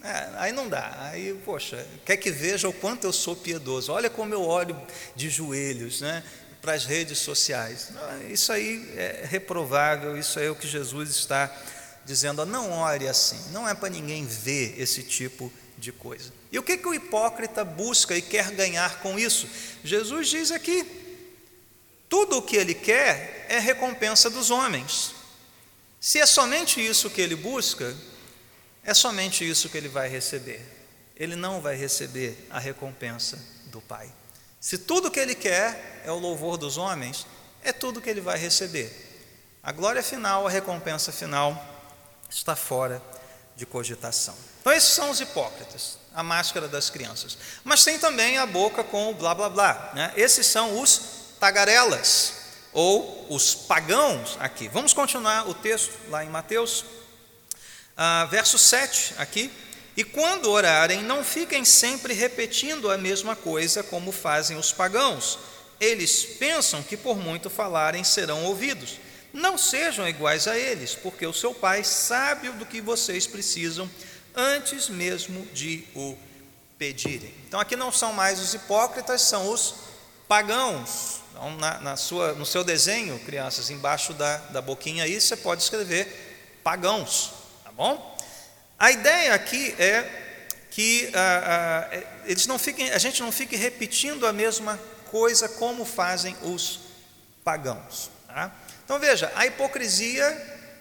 é, 0.03 0.29
aí 0.38 0.51
não 0.51 0.69
dá. 0.69 0.95
Aí, 1.12 1.39
poxa, 1.45 1.85
quer 2.05 2.17
que 2.17 2.31
veja 2.31 2.67
o 2.67 2.74
quanto 2.74 3.05
eu 3.05 3.13
sou 3.13 3.35
piedoso. 3.35 3.91
Olha 3.91 4.09
como 4.09 4.33
eu 4.33 4.41
olho 4.41 4.75
de 5.15 5.29
joelhos 5.29 6.01
né, 6.01 6.24
para 6.65 6.74
as 6.74 6.84
redes 6.84 7.19
sociais. 7.19 7.89
Isso 8.27 8.51
aí 8.51 8.91
é 8.98 9.24
reprovável, 9.29 10.17
isso 10.17 10.39
é 10.39 10.50
o 10.50 10.55
que 10.55 10.67
Jesus 10.67 11.12
está 11.12 11.55
dizendo: 12.03 12.43
não 12.43 12.72
ore 12.72 13.07
assim, 13.07 13.39
não 13.51 13.69
é 13.69 13.75
para 13.75 13.89
ninguém 13.89 14.25
ver 14.25 14.74
esse 14.81 15.03
tipo 15.03 15.53
de 15.77 15.91
coisa. 15.91 16.34
E 16.51 16.57
o 16.57 16.63
que, 16.63 16.75
que 16.75 16.88
o 16.88 16.93
hipócrita 16.93 17.63
busca 17.63 18.17
e 18.17 18.22
quer 18.22 18.50
ganhar 18.50 19.00
com 19.00 19.19
isso? 19.19 19.48
Jesus 19.84 20.27
diz 20.27 20.50
aqui: 20.50 20.84
tudo 22.10 22.38
o 22.38 22.41
que 22.41 22.55
ele 22.55 22.74
quer 22.74 23.45
é 23.48 23.60
recompensa 23.60 24.27
dos 24.27 24.50
homens. 24.50 25.13
Se 26.01 26.19
é 26.19 26.25
somente 26.25 26.84
isso 26.84 27.12
que 27.12 27.22
ele 27.22 27.36
busca, 27.36 27.95
é 28.84 28.93
somente 28.95 29.48
isso 29.48 29.69
que 29.69 29.77
ele 29.77 29.88
vai 29.88 30.10
receber. 30.10 30.62
Ele 31.15 31.36
não 31.36 31.62
vai 31.62 31.75
receber 31.75 32.48
a 32.50 32.57
recompensa 32.57 33.39
do 33.67 33.79
Pai. 33.81 34.12
Se 34.65 34.79
tudo 34.79 35.12
que 35.12 35.19
ele 35.19 35.36
quer 35.36 36.01
é 36.03 36.12
o 36.12 36.17
louvor 36.17 36.57
dos 36.57 36.75
homens, 36.75 37.27
é 37.63 37.72
tudo 37.72 38.01
que 38.01 38.10
ele 38.10 38.19
vai 38.19 38.36
receber. 38.36 38.91
A 39.62 39.72
glória 39.72 40.01
final, 40.01 40.48
a 40.48 40.50
recompensa 40.50 41.12
final, 41.12 41.63
está 42.27 42.55
fora 42.55 43.00
de 43.55 43.63
cogitação. 43.63 44.36
Então, 44.60 44.74
esses 44.74 44.89
são 44.89 45.12
os 45.12 45.22
hipócritas 45.22 46.00
a 46.15 46.24
máscara 46.24 46.67
das 46.67 46.89
crianças. 46.89 47.38
Mas 47.63 47.84
tem 47.84 48.00
também 48.00 48.39
a 48.39 48.48
boca 48.48 48.84
com 48.84 49.12
o 49.12 49.13
blá 49.13 49.36
blá 49.36 49.51
blá. 49.51 49.91
Né? 49.93 50.12
Esses 50.17 50.48
são 50.48 50.81
os 50.81 51.00
tagarelas, 51.39 52.34
ou 52.74 53.27
os 53.29 53.53
pagãos 53.53 54.36
aqui. 54.39 54.67
Vamos 54.67 54.93
continuar 54.93 55.48
o 55.48 55.53
texto 55.53 55.93
lá 56.10 56.25
em 56.25 56.29
Mateus, 56.29 56.84
ah, 57.95 58.27
verso 58.31 58.57
7 58.57 59.13
aqui. 59.19 59.51
E 59.98 60.04
quando 60.04 60.52
orarem, 60.52 61.02
não 61.04 61.24
fiquem 61.24 61.64
sempre 61.64 62.14
repetindo 62.14 62.92
a 62.92 62.98
mesma 62.98 63.36
coisa 63.36 63.82
como 63.82 64.12
fazem 64.12 64.58
os 64.58 64.74
pagãos. 64.74 65.40
Eles 65.80 66.25
pensam 66.25 66.84
que 66.84 66.98
por 66.98 67.18
muito 67.18 67.50
falarem 67.50 68.04
serão 68.04 68.44
ouvidos. 68.46 69.00
Não 69.32 69.58
sejam 69.58 70.08
iguais 70.08 70.48
a 70.48 70.58
eles, 70.58 70.96
porque 70.96 71.25
o 71.25 71.34
seu 71.34 71.54
Pai 71.54 71.84
sabe 71.84 72.50
do 72.50 72.66
que 72.66 72.82
vocês 72.82 73.25
precisam 73.28 73.90
antes 74.36 74.90
mesmo 74.90 75.46
de 75.54 75.86
o 75.96 76.18
pedirem. 76.78 77.34
Então 77.48 77.60
aqui 77.60 77.75
não 77.75 77.92
são 77.92 78.14
mais 78.14 78.40
os 78.40 78.54
hipócritas, 78.54 79.22
são 79.22 79.50
os 79.50 79.75
pagãos. 80.28 81.22
Então, 81.32 81.56
na, 81.58 81.80
na 81.80 81.98
sua, 81.98 82.34
no 82.34 82.46
seu 82.46 82.64
desenho, 82.64 83.20
crianças, 83.20 83.70
embaixo 83.70 84.14
da, 84.14 84.38
da 84.38 84.62
boquinha 84.62 85.04
aí, 85.04 85.20
você 85.20 85.36
pode 85.36 85.64
escrever 85.64 86.60
pagãos, 86.64 87.32
tá 87.64 87.72
bom? 87.72 88.14
A 88.77 88.91
ideia 88.91 89.34
aqui 89.34 89.74
é 89.79 90.24
que 90.70 91.10
ah, 91.13 91.89
ah, 91.91 91.98
eles 92.25 92.46
não 92.48 92.60
fiquem, 92.60 92.91
a 92.91 92.98
gente 92.98 93.22
não 93.22 93.32
fique 93.32 93.55
repetindo 93.55 94.27
a 94.27 94.34
mesma 94.34 94.79
coisa 95.10 95.48
como 95.48 95.86
fazem 95.86 96.36
os 96.41 96.82
pagãos. 97.44 98.12
Tá? 98.27 98.51
Então 98.84 99.00
veja, 99.00 99.32
a 99.36 99.46
hipocrisia 99.46 100.25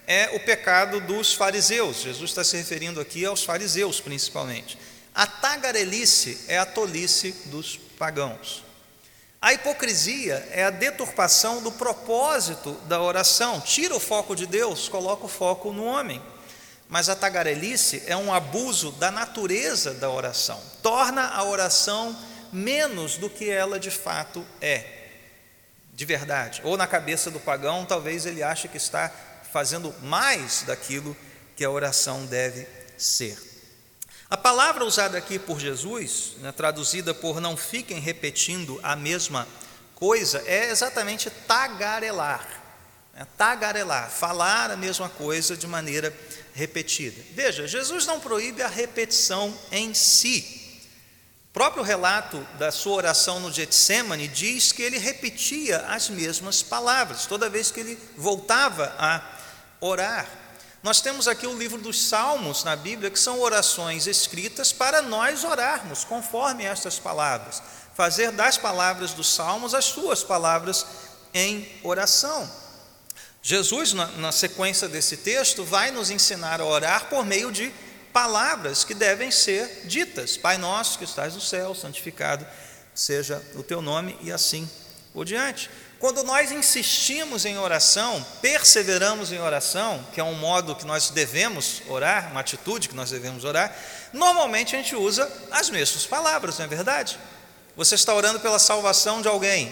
é 0.05 0.31
o 0.35 0.39
pecado 0.41 0.99
dos 0.99 1.33
fariseus. 1.33 2.01
Jesus 2.01 2.31
está 2.31 2.43
se 2.43 2.57
referindo 2.57 2.99
aqui 2.99 3.25
aos 3.25 3.43
fariseus, 3.43 4.01
principalmente. 4.01 4.77
A 5.13 5.25
tagarelice 5.25 6.43
é 6.49 6.57
a 6.57 6.65
tolice 6.65 7.31
dos 7.45 7.77
pagãos. 7.97 8.65
A 9.41 9.53
hipocrisia 9.53 10.45
é 10.51 10.65
a 10.65 10.69
deturpação 10.69 11.61
do 11.61 11.71
propósito 11.71 12.73
da 12.87 13.01
oração. 13.01 13.61
Tira 13.61 13.95
o 13.95 13.99
foco 13.99 14.35
de 14.35 14.45
Deus, 14.45 14.89
coloca 14.89 15.25
o 15.25 15.29
foco 15.29 15.71
no 15.71 15.85
homem. 15.85 16.21
Mas 16.87 17.09
a 17.09 17.15
tagarelice 17.15 18.03
é 18.05 18.15
um 18.15 18.33
abuso 18.33 18.91
da 18.93 19.09
natureza 19.09 19.93
da 19.93 20.09
oração. 20.09 20.61
Torna 20.83 21.27
a 21.29 21.43
oração 21.43 22.15
menos 22.51 23.17
do 23.17 23.29
que 23.29 23.49
ela 23.49 23.79
de 23.79 23.91
fato 23.91 24.45
é. 24.61 24.85
De 25.93 26.05
verdade. 26.05 26.61
Ou 26.63 26.77
na 26.77 26.85
cabeça 26.85 27.31
do 27.31 27.39
pagão, 27.39 27.85
talvez 27.85 28.25
ele 28.25 28.43
ache 28.43 28.67
que 28.67 28.77
está 28.77 29.11
fazendo 29.51 29.93
mais 30.01 30.63
daquilo 30.63 31.15
que 31.55 31.63
a 31.63 31.69
oração 31.69 32.25
deve 32.25 32.67
ser. 32.97 33.37
A 34.29 34.35
palavra 34.35 34.83
usada 34.83 35.17
aqui 35.17 35.37
por 35.37 35.59
Jesus, 35.59 36.33
né, 36.39 36.51
traduzida 36.51 37.13
por 37.13 37.39
não 37.39 37.55
fiquem 37.55 37.99
repetindo 37.99 38.79
a 38.83 38.95
mesma 38.95 39.47
coisa, 39.93 40.43
é 40.45 40.69
exatamente 40.69 41.29
tagarelar. 41.29 42.45
Né, 43.13 43.25
tagarelar, 43.37 44.09
falar 44.09 44.71
a 44.71 44.75
mesma 44.75 45.07
coisa 45.07 45.55
de 45.55 45.67
maneira 45.67 46.13
repetida. 46.55 47.21
Veja, 47.33 47.67
Jesus 47.67 48.05
não 48.05 48.19
proíbe 48.19 48.61
a 48.61 48.67
repetição 48.67 49.53
em 49.71 49.93
si. 49.93 50.63
O 51.49 51.53
próprio 51.53 51.83
relato 51.83 52.39
da 52.57 52.71
sua 52.71 52.95
oração 52.95 53.39
no 53.39 53.51
Getsemane 53.51 54.27
diz 54.27 54.71
que 54.71 54.81
ele 54.81 54.97
repetia 54.97 55.79
as 55.87 56.09
mesmas 56.09 56.63
palavras 56.63 57.25
toda 57.25 57.49
vez 57.49 57.71
que 57.71 57.81
ele 57.81 57.99
voltava 58.17 58.95
a 58.97 59.21
orar. 59.81 60.27
Nós 60.81 61.01
temos 61.01 61.27
aqui 61.27 61.47
o 61.47 61.57
livro 61.57 61.81
dos 61.81 62.07
Salmos 62.07 62.63
na 62.63 62.75
Bíblia, 62.75 63.09
que 63.09 63.19
são 63.19 63.39
orações 63.39 64.07
escritas 64.07 64.71
para 64.71 65.01
nós 65.01 65.43
orarmos 65.43 66.03
conforme 66.03 66.63
estas 66.63 66.99
palavras, 66.99 67.61
fazer 67.95 68.31
das 68.31 68.57
palavras 68.57 69.11
dos 69.11 69.33
Salmos 69.33 69.73
as 69.73 69.85
suas 69.85 70.23
palavras 70.23 70.85
em 71.33 71.67
oração. 71.83 72.49
Jesus, 73.47 73.93
na, 73.93 74.07
na 74.07 74.31
sequência 74.31 74.87
desse 74.87 75.17
texto, 75.17 75.63
vai 75.63 75.91
nos 75.91 76.09
ensinar 76.09 76.59
a 76.59 76.65
orar 76.65 77.05
por 77.09 77.23
meio 77.23 77.51
de 77.51 77.71
palavras 78.11 78.83
que 78.83 78.95
devem 78.95 79.29
ser 79.29 79.83
ditas: 79.85 80.35
Pai 80.35 80.57
nosso 80.57 80.97
que 80.97 81.03
estás 81.03 81.35
no 81.35 81.39
céu, 81.39 81.75
santificado 81.75 82.43
seja 82.95 83.39
o 83.53 83.61
teu 83.61 83.83
nome, 83.83 84.17
e 84.23 84.31
assim 84.31 84.67
por 85.13 85.25
diante. 85.25 85.69
Quando 85.99 86.23
nós 86.23 86.51
insistimos 86.51 87.45
em 87.45 87.55
oração, 87.55 88.25
perseveramos 88.41 89.31
em 89.31 89.39
oração, 89.39 90.03
que 90.11 90.19
é 90.19 90.23
um 90.23 90.33
modo 90.33 90.75
que 90.75 90.83
nós 90.83 91.11
devemos 91.11 91.83
orar, 91.87 92.31
uma 92.31 92.39
atitude 92.39 92.89
que 92.89 92.95
nós 92.95 93.11
devemos 93.11 93.43
orar, 93.43 93.77
normalmente 94.11 94.75
a 94.75 94.79
gente 94.79 94.95
usa 94.95 95.31
as 95.51 95.69
mesmas 95.69 96.03
palavras, 96.07 96.57
não 96.57 96.65
é 96.65 96.67
verdade? 96.67 97.19
Você 97.75 97.93
está 97.93 98.11
orando 98.11 98.39
pela 98.39 98.57
salvação 98.57 99.21
de 99.21 99.27
alguém, 99.27 99.71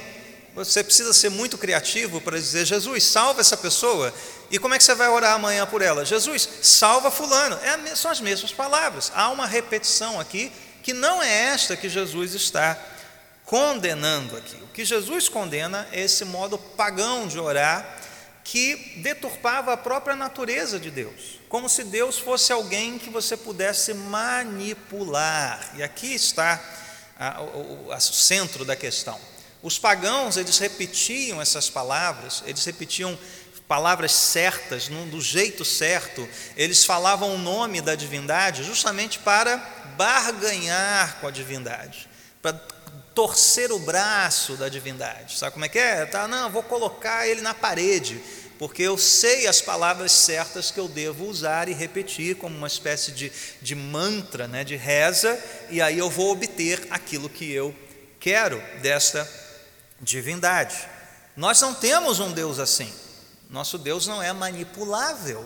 você 0.56 0.84
precisa 0.84 1.14
ser 1.14 1.30
muito 1.30 1.58
criativo 1.58 2.22
para 2.22 2.38
dizer: 2.38 2.66
Jesus, 2.66 3.04
salva 3.04 3.42
essa 3.42 3.58
pessoa. 3.58 4.14
E 4.52 4.60
como 4.60 4.74
é 4.74 4.78
que 4.78 4.84
você 4.84 4.94
vai 4.94 5.10
orar 5.10 5.34
amanhã 5.34 5.66
por 5.66 5.82
ela? 5.82 6.06
Jesus, 6.06 6.48
salva 6.62 7.10
Fulano. 7.10 7.58
É, 7.64 7.96
são 7.96 8.12
as 8.12 8.22
mesmas 8.22 8.52
palavras. 8.52 9.12
Há 9.16 9.30
uma 9.30 9.48
repetição 9.48 10.20
aqui 10.20 10.52
que 10.84 10.94
não 10.94 11.24
é 11.24 11.46
esta 11.46 11.76
que 11.76 11.90
Jesus 11.90 12.36
está 12.36 12.78
condenando 13.46 14.38
aqui. 14.38 14.56
O 14.64 14.68
que 14.68 14.86
Jesus 14.86 15.28
condena 15.28 15.88
é 15.92 16.02
esse 16.02 16.24
modo 16.24 16.58
pagão 16.58 17.28
de 17.28 17.40
orar 17.40 18.02
que 18.44 19.00
deturpava 19.02 19.74
a 19.74 19.78
própria 19.78 20.16
natureza 20.16 20.78
de 20.78 20.92
Deus, 20.92 21.40
como 21.48 21.70
se 21.70 21.84
Deus 21.86 22.20
fosse 22.20 22.52
alguém 22.52 23.00
que 23.00 23.10
você 23.10 23.38
pudesse 23.38 23.94
manipular. 23.94 25.74
E 25.78 25.82
aqui 25.82 26.14
está 26.14 26.62
o 27.96 28.00
centro 28.02 28.66
da 28.66 28.76
questão. 28.76 29.18
Os 29.64 29.80
pagãos, 29.80 30.36
eles 30.36 30.60
repetiam 30.60 31.42
essas 31.42 31.70
palavras, 31.70 32.44
eles 32.46 32.66
repetiam 32.66 33.18
palavras 33.66 34.12
certas, 34.12 34.90
do 34.90 35.22
jeito 35.22 35.64
certo, 35.64 36.28
eles 36.58 36.84
falavam 36.84 37.34
o 37.34 37.38
nome 37.38 37.80
da 37.80 37.96
divindade 37.96 38.62
justamente 38.62 39.20
para 39.20 39.58
barganhar 39.98 41.18
com 41.22 41.28
a 41.28 41.32
divindade, 41.32 42.10
para 42.42 42.54
torcer 43.16 43.72
o 43.72 43.80
braço 43.80 44.58
da 44.58 44.68
divindade. 44.68 45.38
Sabe 45.38 45.54
como 45.54 45.64
é 45.64 45.70
que 45.70 45.80
é? 45.80 46.06
Tá, 46.06 46.28
não, 46.28 46.50
vou 46.50 46.64
colocar 46.64 47.26
ele 47.26 47.40
na 47.40 47.54
parede, 47.54 48.22
porque 48.60 48.84
eu 48.84 48.98
sei 48.98 49.48
as 49.48 49.62
palavras 49.62 50.12
certas 50.12 50.72
que 50.72 50.80
eu 50.80 50.90
devo 50.90 51.26
usar 51.26 51.70
e 51.70 51.74
repetir 51.74 52.36
como 52.36 52.56
uma 52.56 52.68
espécie 52.68 53.14
de, 53.14 53.32
de 53.62 53.76
mantra, 53.76 54.46
né, 54.46 54.66
de 54.66 54.76
reza, 54.76 55.42
e 55.70 55.82
aí 55.82 55.98
eu 55.98 56.10
vou 56.10 56.34
obter 56.34 56.86
aquilo 56.90 57.30
que 57.30 57.50
eu 57.50 57.74
quero 58.20 58.62
desta 58.82 59.43
divindade. 60.02 60.76
Nós 61.36 61.60
não 61.62 61.74
temos 61.74 62.20
um 62.20 62.32
Deus 62.32 62.60
assim. 62.60 62.92
Nosso 63.50 63.78
Deus 63.78 64.08
não 64.08 64.22
é 64.22 64.32
manipulável. 64.34 65.46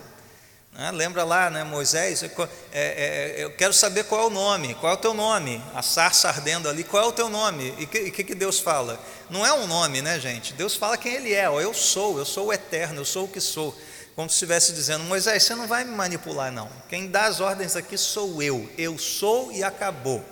Né? 0.72 0.90
Lembra 0.92 1.24
lá, 1.24 1.50
né, 1.50 1.64
Moisés? 1.64 2.22
É, 2.22 2.28
é, 2.72 3.34
eu 3.38 3.50
quero 3.56 3.72
saber 3.72 4.04
qual 4.04 4.22
é 4.22 4.26
o 4.26 4.30
nome, 4.30 4.74
qual 4.74 4.92
é 4.92 4.94
o 4.94 4.98
teu 4.98 5.12
nome? 5.12 5.62
A 5.74 5.82
sarça 5.82 6.28
ardendo 6.28 6.68
ali, 6.68 6.84
qual 6.84 7.04
é 7.04 7.06
o 7.06 7.12
teu 7.12 7.28
nome? 7.28 7.74
E 7.78 7.84
o 7.84 7.86
que, 7.86 8.10
que, 8.10 8.24
que 8.24 8.34
Deus 8.34 8.60
fala? 8.60 8.98
Não 9.28 9.44
é 9.44 9.52
um 9.52 9.66
nome, 9.66 10.00
né, 10.00 10.20
gente? 10.20 10.52
Deus 10.52 10.74
fala 10.76 10.96
quem 10.96 11.14
Ele 11.14 11.34
é. 11.34 11.50
Ó, 11.50 11.60
eu 11.60 11.74
sou, 11.74 12.18
eu 12.18 12.24
sou 12.24 12.46
o 12.46 12.52
eterno, 12.52 13.00
eu 13.00 13.04
sou 13.04 13.24
o 13.24 13.28
que 13.28 13.40
sou. 13.40 13.76
Como 14.14 14.28
se 14.28 14.34
estivesse 14.34 14.72
dizendo, 14.72 15.04
Moisés, 15.04 15.44
você 15.44 15.54
não 15.54 15.66
vai 15.66 15.84
me 15.84 15.92
manipular, 15.92 16.50
não. 16.50 16.68
Quem 16.88 17.08
dá 17.08 17.26
as 17.26 17.40
ordens 17.40 17.76
aqui 17.76 17.96
sou 17.96 18.42
eu. 18.42 18.68
Eu 18.76 18.98
sou 18.98 19.52
e 19.52 19.62
acabou. 19.62 20.24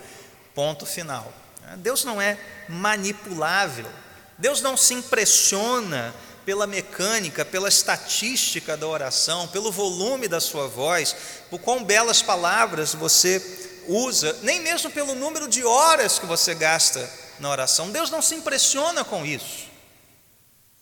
Ponto 0.55 0.85
final. 0.87 1.33
Deus 1.79 2.05
não 2.05 2.21
é 2.21 2.39
manipulável. 2.69 3.91
Deus 4.39 4.61
não 4.61 4.77
se 4.77 4.95
impressiona 4.95 6.15
pela 6.45 6.67
mecânica, 6.67 7.45
pela 7.45 7.69
estatística 7.69 8.77
da 8.77 8.87
oração, 8.87 9.49
pelo 9.49 9.73
volume 9.73 10.29
da 10.29 10.41
sua 10.41 10.69
voz, 10.69 11.17
por 11.51 11.59
quão 11.59 11.83
belas 11.83 12.23
palavras 12.23 12.95
você 12.95 13.43
usa, 13.89 14.33
nem 14.43 14.61
mesmo 14.61 14.91
pelo 14.91 15.15
número 15.15 15.49
de 15.49 15.65
horas 15.65 16.19
que 16.19 16.27
você 16.27 16.55
gasta 16.55 17.11
na 17.41 17.51
oração. 17.51 17.91
Deus 17.91 18.11
não 18.11 18.23
se 18.23 18.35
impressiona 18.35 19.05
com 19.05 19.27
isso. 19.27 19.67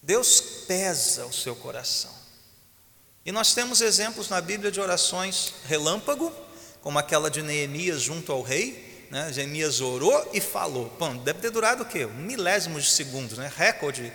Deus 0.03 0.41
pesa 0.67 1.25
o 1.25 1.33
seu 1.33 1.57
coração. 1.57 2.13
E 3.25 3.33
nós 3.33 3.55
temos 3.55 3.81
exemplos 3.81 4.29
na 4.29 4.41
Bíblia 4.43 4.71
de 4.71 4.81
orações 4.81 5.55
relâmpago, 5.67 6.31
como 6.83 6.99
aquela 6.99 7.31
de 7.31 7.41
Neemias 7.41 8.03
junto 8.03 8.31
ao 8.31 8.43
rei. 8.43 8.84
Né? 9.15 9.31
Neemias 9.31 9.81
orou 9.81 10.29
e 10.33 10.41
falou. 10.41 10.91
Pô, 10.99 11.09
deve 11.11 11.39
ter 11.39 11.51
durado 11.51 11.85
o 11.85 11.87
quê? 11.87 12.05
Um 12.05 12.15
milésimo 12.15 12.81
de 12.81 12.91
segundos, 12.91 13.39
né? 13.39 13.49
recorde 13.57 14.13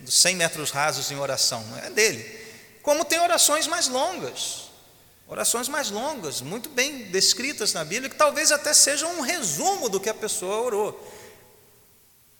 dos 0.00 0.14
100 0.14 0.34
metros 0.34 0.72
rasos 0.72 1.08
em 1.12 1.16
oração, 1.16 1.64
é 1.84 1.90
dele. 1.90 2.40
Como 2.82 3.04
tem 3.04 3.20
orações 3.20 3.68
mais 3.68 3.86
longas, 3.86 4.62
orações 5.28 5.68
mais 5.68 5.90
longas, 5.90 6.40
muito 6.40 6.68
bem 6.68 7.04
descritas 7.12 7.72
na 7.72 7.84
Bíblia, 7.84 8.10
que 8.10 8.16
talvez 8.16 8.50
até 8.50 8.74
sejam 8.74 9.18
um 9.18 9.20
resumo 9.20 9.88
do 9.88 10.00
que 10.00 10.08
a 10.08 10.14
pessoa 10.14 10.62
orou. 10.62 11.14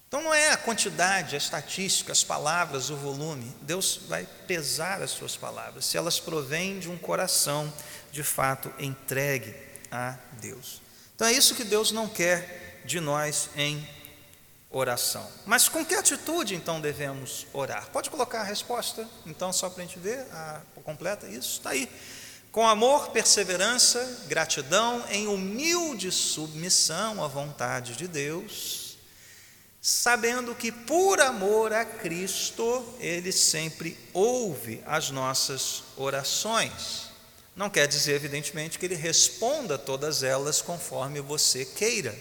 Então 0.09 0.21
não 0.21 0.35
é 0.35 0.51
a 0.51 0.57
quantidade, 0.57 1.37
a 1.37 1.39
estatística, 1.39 2.11
as 2.11 2.25
palavras, 2.25 2.91
o 2.91 2.97
volume. 2.97 3.55
Deus 3.63 4.01
vai 4.09 4.27
pesar 4.49 5.01
as 5.01 5.13
suas 5.13 5.37
palavras, 5.37 5.85
se 5.85 5.97
elas 5.97 6.19
provêm 6.19 6.81
de 6.81 6.91
um 6.91 6.99
coração 6.99 7.73
de 8.11 8.25
fato 8.25 8.73
entregue 8.81 9.55
a 9.93 10.17
Deus. 10.41 10.90
Então 11.21 11.29
é 11.29 11.35
isso 11.35 11.55
que 11.55 11.65
Deus 11.65 11.93
não 11.93 12.09
quer 12.09 12.81
de 12.87 12.99
nós 12.99 13.51
em 13.55 13.87
oração. 14.71 15.31
Mas 15.45 15.69
com 15.69 15.85
que 15.85 15.95
atitude 15.95 16.55
então 16.55 16.81
devemos 16.81 17.47
orar? 17.53 17.91
Pode 17.91 18.09
colocar 18.09 18.41
a 18.41 18.43
resposta, 18.43 19.07
então, 19.27 19.53
só 19.53 19.69
para 19.69 19.83
a 19.83 19.87
gente 19.87 19.99
ver 19.99 20.21
a 20.33 20.63
completa? 20.83 21.29
Isso, 21.29 21.59
está 21.59 21.71
aí. 21.73 21.91
Com 22.51 22.67
amor, 22.67 23.11
perseverança, 23.11 24.25
gratidão, 24.29 25.05
em 25.11 25.27
humilde 25.27 26.11
submissão 26.11 27.23
à 27.23 27.29
vontade 27.29 27.97
de 27.97 28.09
Deus, 28.09 28.97
sabendo 29.79 30.55
que 30.55 30.73
por 30.73 31.21
amor 31.21 31.71
a 31.71 31.85
Cristo, 31.85 32.97
Ele 32.99 33.31
sempre 33.31 33.95
ouve 34.15 34.83
as 34.87 35.11
nossas 35.11 35.83
orações. 35.99 37.10
Não 37.55 37.69
quer 37.69 37.87
dizer, 37.87 38.15
evidentemente, 38.15 38.79
que 38.79 38.87
Ele 38.87 38.95
responda 38.95 39.77
todas 39.77 40.23
elas 40.23 40.63
conforme 40.63 41.21
você 41.21 41.65
queira 41.65 42.15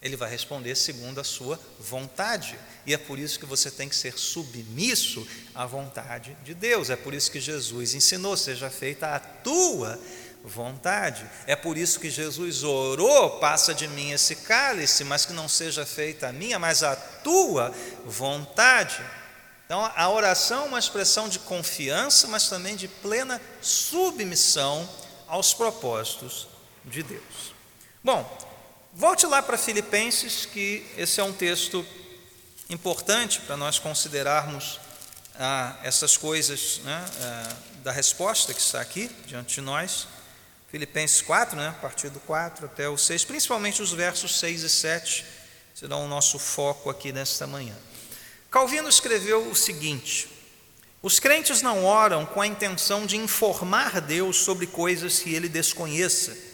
ele 0.00 0.16
vai 0.16 0.30
responder 0.30 0.76
segundo 0.76 1.20
a 1.20 1.24
sua 1.24 1.58
vontade. 1.78 2.58
E 2.86 2.94
é 2.94 2.98
por 2.98 3.18
isso 3.18 3.38
que 3.38 3.46
você 3.46 3.70
tem 3.70 3.88
que 3.88 3.96
ser 3.96 4.16
submisso 4.16 5.26
à 5.54 5.66
vontade 5.66 6.36
de 6.44 6.54
Deus. 6.54 6.88
É 6.88 6.96
por 6.96 7.12
isso 7.12 7.30
que 7.30 7.40
Jesus 7.40 7.94
ensinou: 7.94 8.36
seja 8.36 8.70
feita 8.70 9.14
a 9.14 9.18
tua 9.18 9.98
vontade. 10.44 11.28
É 11.46 11.56
por 11.56 11.76
isso 11.76 11.98
que 11.98 12.10
Jesus 12.10 12.62
orou: 12.62 13.40
passa 13.40 13.74
de 13.74 13.88
mim 13.88 14.12
esse 14.12 14.36
cálice, 14.36 15.02
mas 15.02 15.26
que 15.26 15.32
não 15.32 15.48
seja 15.48 15.84
feita 15.84 16.28
a 16.28 16.32
minha, 16.32 16.58
mas 16.60 16.84
a 16.84 16.94
tua 16.94 17.74
vontade. 18.04 19.02
Então, 19.68 19.92
a 19.94 20.08
oração 20.08 20.64
é 20.64 20.68
uma 20.68 20.78
expressão 20.78 21.28
de 21.28 21.38
confiança, 21.38 22.26
mas 22.26 22.48
também 22.48 22.74
de 22.74 22.88
plena 22.88 23.38
submissão 23.60 24.88
aos 25.26 25.52
propósitos 25.52 26.48
de 26.86 27.02
Deus. 27.02 27.52
Bom, 28.02 28.48
Volte 28.98 29.26
lá 29.26 29.40
para 29.40 29.56
Filipenses, 29.56 30.44
que 30.44 30.84
esse 30.96 31.20
é 31.20 31.22
um 31.22 31.32
texto 31.32 31.86
importante 32.68 33.38
para 33.42 33.56
nós 33.56 33.78
considerarmos 33.78 34.80
ah, 35.38 35.76
essas 35.84 36.16
coisas 36.16 36.80
né, 36.82 37.04
ah, 37.20 37.56
da 37.84 37.92
resposta 37.92 38.52
que 38.52 38.60
está 38.60 38.80
aqui 38.80 39.08
diante 39.24 39.54
de 39.54 39.60
nós. 39.60 40.08
Filipenses 40.68 41.22
4, 41.22 41.56
né, 41.56 41.68
a 41.68 41.72
partir 41.80 42.08
do 42.08 42.18
4 42.18 42.66
até 42.66 42.88
o 42.88 42.98
6, 42.98 43.24
principalmente 43.24 43.80
os 43.80 43.92
versos 43.92 44.36
6 44.40 44.64
e 44.64 44.68
7, 44.68 45.24
serão 45.76 46.04
o 46.04 46.08
nosso 46.08 46.36
foco 46.36 46.90
aqui 46.90 47.12
nesta 47.12 47.46
manhã. 47.46 47.76
Calvino 48.50 48.88
escreveu 48.88 49.48
o 49.48 49.54
seguinte: 49.54 50.28
Os 51.02 51.18
crentes 51.18 51.62
não 51.62 51.84
oram 51.84 52.26
com 52.26 52.40
a 52.40 52.46
intenção 52.46 53.06
de 53.06 53.16
informar 53.16 54.00
Deus 54.00 54.38
sobre 54.38 54.66
coisas 54.66 55.18
que 55.18 55.34
ele 55.34 55.48
desconheça 55.48 56.48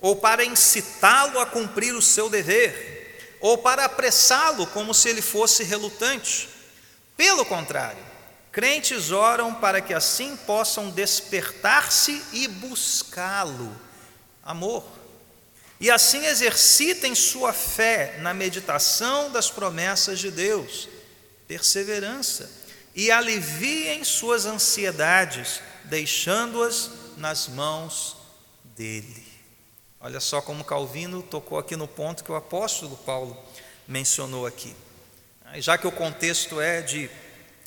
ou 0.00 0.16
para 0.16 0.44
incitá-lo 0.44 1.38
a 1.38 1.46
cumprir 1.46 1.94
o 1.94 2.02
seu 2.02 2.30
dever, 2.30 3.36
ou 3.40 3.58
para 3.58 3.84
apressá-lo 3.84 4.66
como 4.68 4.94
se 4.94 5.08
ele 5.08 5.22
fosse 5.22 5.62
relutante. 5.62 6.48
Pelo 7.16 7.44
contrário, 7.44 8.02
crentes 8.50 9.10
oram 9.10 9.54
para 9.54 9.80
que 9.80 9.92
assim 9.92 10.36
possam 10.36 10.90
despertar-se 10.90 12.22
e 12.32 12.48
buscá-lo. 12.48 13.76
Amor. 14.42 14.84
E 15.78 15.90
assim 15.90 16.26
exercitem 16.26 17.14
sua 17.14 17.52
fé 17.52 18.18
na 18.20 18.34
meditação 18.34 19.30
das 19.30 19.50
promessas 19.50 20.18
de 20.18 20.30
Deus, 20.30 20.88
perseverança, 21.50 22.48
e 22.94 23.10
aliviem 23.10 24.04
suas 24.04 24.46
ansiedades, 24.46 25.60
deixando-as 25.86 26.92
nas 27.16 27.48
mãos 27.48 28.16
dele. 28.76 29.26
Olha 29.98 30.20
só 30.20 30.40
como 30.40 30.62
Calvino 30.62 31.24
tocou 31.24 31.58
aqui 31.58 31.74
no 31.74 31.88
ponto 31.88 32.22
que 32.22 32.30
o 32.30 32.36
apóstolo 32.36 32.96
Paulo 32.98 33.36
mencionou 33.88 34.46
aqui. 34.46 34.76
Já 35.56 35.76
que 35.76 35.88
o 35.88 35.92
contexto 35.92 36.60
é 36.60 36.82
de 36.82 37.10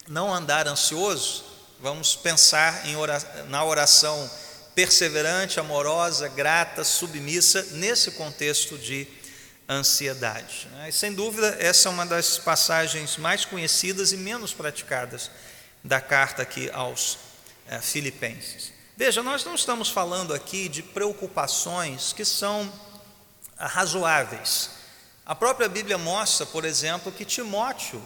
não 0.08 0.34
andar 0.34 0.66
ansioso, 0.66 1.44
vamos 1.82 2.16
pensar 2.16 2.88
oração, 2.96 3.46
na 3.50 3.66
oração 3.66 4.32
perseverante, 4.74 5.60
amorosa, 5.60 6.30
grata, 6.30 6.86
submissa, 6.86 7.62
nesse 7.72 8.12
contexto 8.12 8.78
de 8.78 9.06
ansiedade. 9.70 10.68
E, 10.88 10.92
sem 10.92 11.14
dúvida, 11.14 11.56
essa 11.60 11.90
é 11.90 11.92
uma 11.92 12.06
das 12.06 12.38
passagens 12.38 13.18
mais 13.18 13.46
conhecidas 13.46 14.12
e 14.12 14.18
menos 14.18 14.54
praticadas 14.54 15.32
da 15.84 16.00
carta 16.00 16.42
aqui 16.42 16.70
aos 16.72 17.18
é, 17.68 17.80
Filipenses. 17.80 18.72
Veja, 18.96 19.24
nós 19.24 19.44
não 19.44 19.56
estamos 19.56 19.90
falando 19.90 20.34
aqui 20.34 20.70
de 20.70 20.84
preocupações 20.84 22.14
que 22.14 22.24
são 22.24 22.72
razoáveis. 23.58 24.70
A 25.26 25.34
própria 25.34 25.70
Bíblia 25.70 25.98
mostra, 25.98 26.46
por 26.46 26.66
exemplo, 26.66 27.12
que 27.12 27.26
Timóteo, 27.26 28.02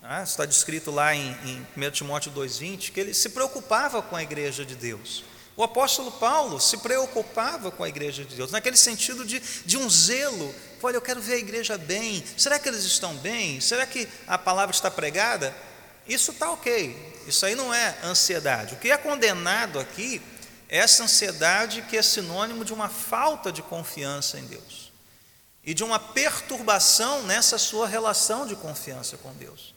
né, 0.00 0.22
está 0.24 0.44
descrito 0.44 0.90
lá 0.90 1.14
em, 1.14 1.30
em 1.44 1.66
1 1.76 1.90
Timóteo 1.90 2.32
2,20, 2.32 2.92
que 2.92 3.00
ele 3.00 3.14
se 3.14 3.28
preocupava 3.30 4.02
com 4.02 4.16
a 4.16 4.22
igreja 4.22 4.64
de 4.64 4.74
Deus. 4.74 5.22
O 5.56 5.62
apóstolo 5.62 6.10
Paulo 6.12 6.58
se 6.60 6.78
preocupava 6.78 7.70
com 7.70 7.84
a 7.84 7.88
igreja 7.88 8.24
de 8.24 8.34
Deus, 8.34 8.50
naquele 8.50 8.76
sentido 8.76 9.24
de, 9.24 9.40
de 9.64 9.76
um 9.76 9.88
zelo. 9.88 10.54
Olha, 10.82 10.96
eu 10.96 11.02
quero 11.02 11.20
ver 11.20 11.34
a 11.34 11.38
igreja 11.38 11.76
bem. 11.76 12.24
Será 12.36 12.58
que 12.58 12.68
eles 12.68 12.84
estão 12.84 13.14
bem? 13.16 13.60
Será 13.60 13.86
que 13.86 14.08
a 14.26 14.38
palavra 14.38 14.74
está 14.74 14.90
pregada? 14.90 15.54
Isso 16.08 16.32
está 16.32 16.50
ok. 16.50 17.22
Isso 17.26 17.44
aí 17.46 17.54
não 17.54 17.72
é 17.72 17.96
ansiedade. 18.02 18.74
O 18.74 18.78
que 18.78 18.90
é 18.90 18.96
condenado 18.96 19.78
aqui 19.78 20.20
essa 20.68 21.04
ansiedade 21.04 21.82
que 21.82 21.98
é 21.98 22.02
sinônimo 22.02 22.64
de 22.64 22.72
uma 22.72 22.88
falta 22.88 23.52
de 23.52 23.60
confiança 23.62 24.38
em 24.38 24.46
Deus 24.46 24.90
e 25.62 25.74
de 25.74 25.84
uma 25.84 25.98
perturbação 25.98 27.22
nessa 27.24 27.58
sua 27.58 27.86
relação 27.86 28.46
de 28.46 28.56
confiança 28.56 29.18
com 29.18 29.32
Deus. 29.34 29.74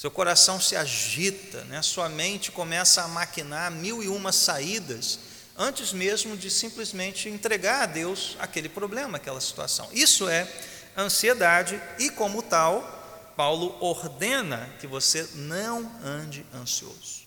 Seu 0.00 0.10
coração 0.10 0.58
se 0.58 0.74
agita, 0.76 1.62
né? 1.64 1.82
sua 1.82 2.08
mente 2.08 2.50
começa 2.50 3.02
a 3.02 3.08
maquinar 3.08 3.70
mil 3.70 4.02
e 4.02 4.08
uma 4.08 4.32
saídas 4.32 5.18
antes 5.58 5.92
mesmo 5.92 6.38
de 6.38 6.48
simplesmente 6.50 7.28
entregar 7.28 7.82
a 7.82 7.86
Deus 7.86 8.34
aquele 8.40 8.70
problema, 8.70 9.18
aquela 9.18 9.42
situação. 9.42 9.86
Isso 9.92 10.26
é 10.26 10.50
ansiedade 10.96 11.78
e, 11.98 12.08
como 12.08 12.42
tal, 12.42 12.82
Paulo 13.36 13.76
ordena 13.78 14.70
que 14.80 14.86
você 14.86 15.28
não 15.34 15.92
ande 16.02 16.46
ansioso. 16.54 17.26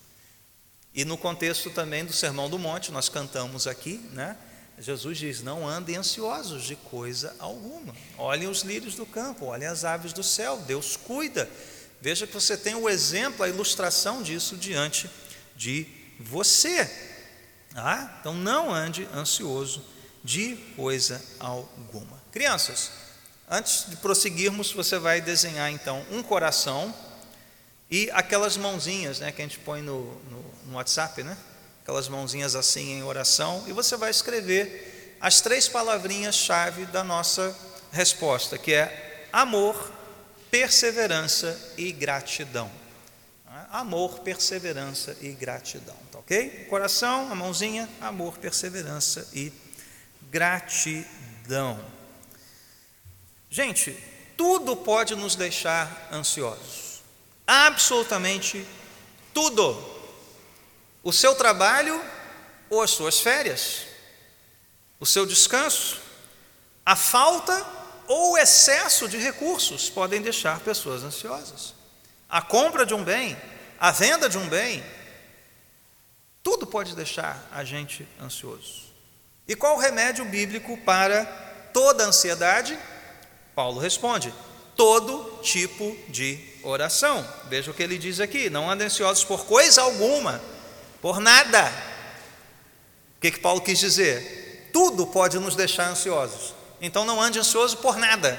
E 0.96 1.06
no 1.06 1.16
contexto 1.16 1.70
também 1.70 2.04
do 2.04 2.12
Sermão 2.12 2.50
do 2.50 2.58
Monte, 2.58 2.92
nós 2.92 3.08
cantamos 3.08 3.68
aqui, 3.68 3.98
né? 4.14 4.36
Jesus 4.80 5.20
diz: 5.20 5.44
Não 5.44 5.68
andem 5.68 5.98
ansiosos 5.98 6.64
de 6.64 6.76
coisa 6.76 7.36
alguma. 7.38 7.94
Olhem 8.18 8.48
os 8.48 8.64
lírios 8.64 8.96
do 8.96 9.06
campo, 9.06 9.46
olhem 9.46 9.68
as 9.68 9.86
aves 9.86 10.12
do 10.12 10.24
céu, 10.24 10.58
Deus 10.58 10.98
cuida. 10.98 11.48
Veja 12.04 12.28
que 12.28 12.34
você 12.34 12.58
tem 12.58 12.76
o 12.76 12.90
exemplo, 12.90 13.46
a 13.46 13.48
ilustração 13.48 14.22
disso 14.22 14.58
diante 14.58 15.10
de 15.56 15.88
você. 16.20 16.92
Ah, 17.74 18.18
então 18.20 18.34
não 18.34 18.74
ande 18.74 19.08
ansioso 19.16 19.82
de 20.22 20.58
coisa 20.76 21.24
alguma. 21.40 22.22
Crianças, 22.30 22.92
antes 23.50 23.86
de 23.90 23.96
prosseguirmos, 23.96 24.74
você 24.74 25.00
vai 25.00 25.22
desenhar 25.22 25.72
então 25.72 26.06
um 26.12 26.22
coração 26.22 26.94
e 27.90 28.12
aquelas 28.12 28.58
mãozinhas 28.58 29.22
né, 29.22 29.32
que 29.32 29.42
a 29.42 29.46
gente 29.46 29.60
põe 29.60 29.82
no, 29.82 30.14
no, 30.30 30.46
no 30.66 30.76
WhatsApp, 30.76 31.24
né? 31.24 31.38
aquelas 31.84 32.10
mãozinhas 32.10 32.54
assim 32.54 32.98
em 32.98 33.04
oração, 33.04 33.64
e 33.66 33.72
você 33.72 33.96
vai 33.96 34.12
escrever 34.12 35.16
as 35.22 35.40
três 35.40 35.70
palavrinhas-chave 35.70 36.86
da 36.88 37.02
nossa 37.02 37.58
resposta, 37.94 38.58
que 38.58 38.74
é 38.74 39.30
amor, 39.32 40.03
perseverança 40.54 41.60
e 41.76 41.92
gratidão. 41.92 42.72
Amor, 43.72 44.20
perseverança 44.20 45.18
e 45.20 45.32
gratidão, 45.32 45.98
tá 46.12 46.20
ok? 46.20 46.68
Coração, 46.70 47.32
a 47.32 47.34
mãozinha, 47.34 47.90
amor, 48.00 48.38
perseverança 48.38 49.28
e 49.34 49.52
gratidão. 50.30 51.84
Gente, 53.50 53.98
tudo 54.38 54.76
pode 54.76 55.16
nos 55.16 55.36
deixar 55.36 56.08
ansiosos, 56.12 57.02
absolutamente 57.48 58.64
tudo. 59.34 59.84
O 61.02 61.12
seu 61.12 61.34
trabalho 61.34 62.00
ou 62.70 62.80
as 62.80 62.92
suas 62.92 63.20
férias, 63.20 63.88
o 65.00 65.06
seu 65.08 65.26
descanso, 65.26 66.00
a 66.86 66.96
falta 66.96 67.83
ou 68.08 68.38
excesso 68.38 69.08
de 69.08 69.18
recursos 69.18 69.90
podem 69.90 70.22
deixar 70.22 70.60
pessoas 70.60 71.04
ansiosas. 71.04 71.74
A 72.30 72.42
compra 72.42 72.86
de 72.86 72.94
um 72.94 73.04
bem, 73.04 73.38
a 73.80 73.92
venda 73.92 74.30
de 74.30 74.38
um 74.38 74.48
bem, 74.48 74.84
tudo 76.42 76.68
pode 76.68 76.96
deixar 76.96 77.48
a 77.52 77.64
gente 77.64 78.08
ansioso. 78.22 78.84
E 79.48 79.56
qual 79.56 79.76
o 79.76 79.80
remédio 79.80 80.26
bíblico 80.26 80.78
para 80.78 81.26
toda 81.74 82.06
ansiedade? 82.06 82.78
Paulo 83.56 83.80
responde: 83.80 84.34
todo 84.76 85.40
tipo 85.42 85.96
de 86.10 86.40
oração. 86.64 87.26
Veja 87.50 87.72
o 87.72 87.74
que 87.74 87.84
ele 87.84 87.98
diz 87.98 88.20
aqui: 88.20 88.50
não 88.50 88.70
andem 88.70 88.88
ansiosos 88.88 89.24
por 89.24 89.46
coisa 89.46 89.82
alguma, 89.82 90.42
por 91.02 91.20
nada. 91.20 91.72
O 93.18 93.22
que, 93.22 93.32
que 93.32 93.40
Paulo 93.40 93.62
quis 93.62 93.80
dizer? 93.80 94.70
Tudo 94.74 95.08
pode 95.08 95.40
nos 95.40 95.56
deixar 95.56 95.90
ansiosos. 95.90 96.54
Então 96.84 97.06
não 97.06 97.22
ande 97.22 97.40
ansioso 97.40 97.78
por 97.78 97.96
nada, 97.96 98.38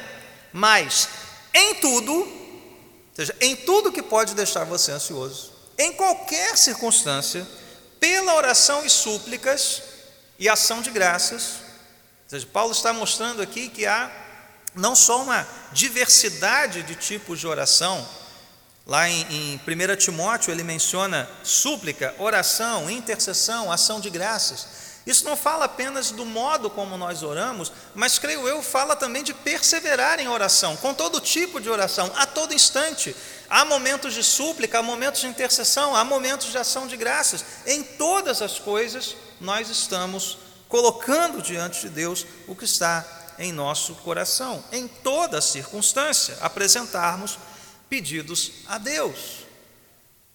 mas 0.52 1.08
em 1.54 1.76
tudo, 1.76 2.12
ou 2.12 3.14
seja, 3.14 3.34
em 3.40 3.56
tudo 3.56 3.90
que 3.90 4.02
pode 4.02 4.34
deixar 4.34 4.64
você 4.64 4.92
ansioso, 4.92 5.50
em 5.78 5.94
qualquer 5.94 6.54
circunstância, 6.58 7.46
pela 7.98 8.34
oração 8.34 8.84
e 8.84 8.90
súplicas 8.90 9.82
e 10.38 10.46
ação 10.46 10.82
de 10.82 10.90
graças. 10.90 11.54
Ou 12.24 12.28
seja, 12.28 12.46
Paulo 12.52 12.72
está 12.72 12.92
mostrando 12.92 13.40
aqui 13.40 13.70
que 13.70 13.86
há 13.86 14.12
não 14.74 14.94
só 14.94 15.22
uma 15.22 15.48
diversidade 15.72 16.82
de 16.82 16.94
tipos 16.96 17.40
de 17.40 17.46
oração, 17.46 18.06
lá 18.86 19.08
em, 19.08 19.22
em 19.30 19.56
1 19.56 19.96
Timóteo 19.96 20.52
ele 20.52 20.62
menciona 20.62 21.26
súplica, 21.42 22.14
oração, 22.18 22.90
intercessão, 22.90 23.72
ação 23.72 24.00
de 24.00 24.10
graças. 24.10 24.83
Isso 25.06 25.24
não 25.24 25.36
fala 25.36 25.66
apenas 25.66 26.10
do 26.10 26.24
modo 26.24 26.70
como 26.70 26.96
nós 26.96 27.22
oramos, 27.22 27.70
mas 27.94 28.18
creio 28.18 28.48
eu, 28.48 28.62
fala 28.62 28.96
também 28.96 29.22
de 29.22 29.34
perseverar 29.34 30.18
em 30.18 30.28
oração, 30.28 30.76
com 30.76 30.94
todo 30.94 31.20
tipo 31.20 31.60
de 31.60 31.68
oração, 31.68 32.10
a 32.16 32.24
todo 32.24 32.54
instante. 32.54 33.14
Há 33.50 33.64
momentos 33.66 34.14
de 34.14 34.24
súplica, 34.24 34.78
há 34.78 34.82
momentos 34.82 35.20
de 35.20 35.26
intercessão, 35.26 35.94
há 35.94 36.02
momentos 36.04 36.50
de 36.50 36.56
ação 36.56 36.86
de 36.86 36.96
graças. 36.96 37.44
Em 37.66 37.82
todas 37.82 38.40
as 38.40 38.58
coisas, 38.58 39.14
nós 39.40 39.68
estamos 39.68 40.38
colocando 40.68 41.42
diante 41.42 41.82
de 41.82 41.90
Deus 41.90 42.26
o 42.48 42.56
que 42.56 42.64
está 42.64 43.04
em 43.38 43.52
nosso 43.52 43.94
coração, 43.96 44.64
em 44.72 44.88
toda 44.88 45.40
circunstância, 45.42 46.38
apresentarmos 46.40 47.38
pedidos 47.90 48.52
a 48.66 48.78
Deus. 48.78 49.44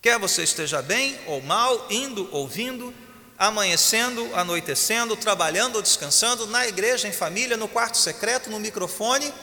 Quer 0.01 0.19
você 0.19 0.43
esteja 0.43 0.81
bem 0.81 1.19
ou 1.25 1.41
mal, 1.41 1.87
indo 1.89 2.29
ou 2.31 2.47
vindo, 2.47 2.93
amanhecendo, 3.39 4.29
anoitecendo, 4.35 5.15
trabalhando 5.15 5.77
ou 5.77 5.81
descansando, 5.81 6.45
na 6.45 6.67
igreja, 6.67 7.07
em 7.07 7.13
família, 7.13 7.55
no 7.55 7.69
quarto 7.69 7.97
secreto, 7.97 8.49
no 8.49 8.59
microfone, 8.59 9.33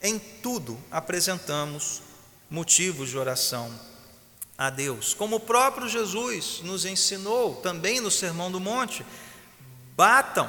em 0.00 0.18
tudo 0.18 0.80
apresentamos 0.88 2.00
motivos 2.48 3.10
de 3.10 3.18
oração 3.18 3.68
a 4.56 4.70
Deus. 4.70 5.14
Como 5.14 5.36
o 5.36 5.40
próprio 5.40 5.88
Jesus 5.88 6.60
nos 6.62 6.84
ensinou 6.84 7.56
também 7.56 8.00
no 8.00 8.10
Sermão 8.10 8.52
do 8.52 8.60
Monte, 8.60 9.04
batam, 9.96 10.48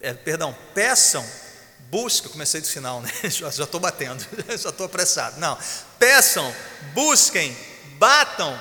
é, 0.00 0.14
perdão, 0.14 0.56
peçam, 0.72 1.24
busquem, 1.90 2.30
comecei 2.30 2.62
do 2.62 2.66
final, 2.66 3.02
né? 3.02 3.10
já 3.28 3.48
estou 3.48 3.78
batendo, 3.80 4.26
já 4.56 4.70
estou 4.70 4.86
apressado. 4.86 5.38
Não, 5.38 5.58
peçam, 5.98 6.54
busquem, 6.94 7.54
batam, 7.98 8.58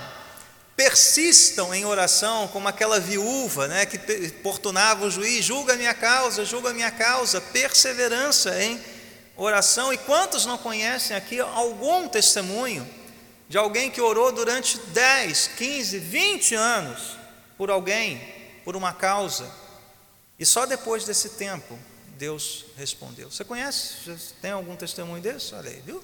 persistam 0.75 1.73
em 1.73 1.85
oração, 1.85 2.47
como 2.49 2.67
aquela 2.67 2.99
viúva 2.99 3.67
né, 3.67 3.85
que 3.85 3.97
importunava 4.25 5.05
o 5.05 5.11
juiz: 5.11 5.45
julga 5.45 5.73
a 5.73 5.77
minha 5.77 5.93
causa, 5.93 6.43
julga 6.43 6.69
a 6.69 6.73
minha 6.73 6.91
causa, 6.91 7.39
perseverança 7.39 8.61
em 8.61 8.79
oração. 9.37 9.93
E 9.93 9.97
quantos 9.97 10.45
não 10.45 10.57
conhecem 10.57 11.15
aqui 11.15 11.39
algum 11.39 12.07
testemunho 12.07 12.87
de 13.47 13.57
alguém 13.57 13.89
que 13.89 14.01
orou 14.01 14.31
durante 14.31 14.77
10, 14.77 15.51
15, 15.55 15.99
20 15.99 16.55
anos 16.55 17.17
por 17.57 17.69
alguém, 17.69 18.21
por 18.63 18.75
uma 18.75 18.93
causa, 18.93 19.49
e 20.37 20.45
só 20.45 20.65
depois 20.65 21.05
desse 21.05 21.29
tempo 21.29 21.79
Deus 22.17 22.65
respondeu? 22.75 23.31
Você 23.31 23.45
conhece? 23.45 23.95
Tem 24.41 24.51
algum 24.51 24.75
testemunho 24.75 25.21
desse? 25.21 25.55
Olha 25.55 25.69
aí, 25.69 25.81
viu? 25.85 26.03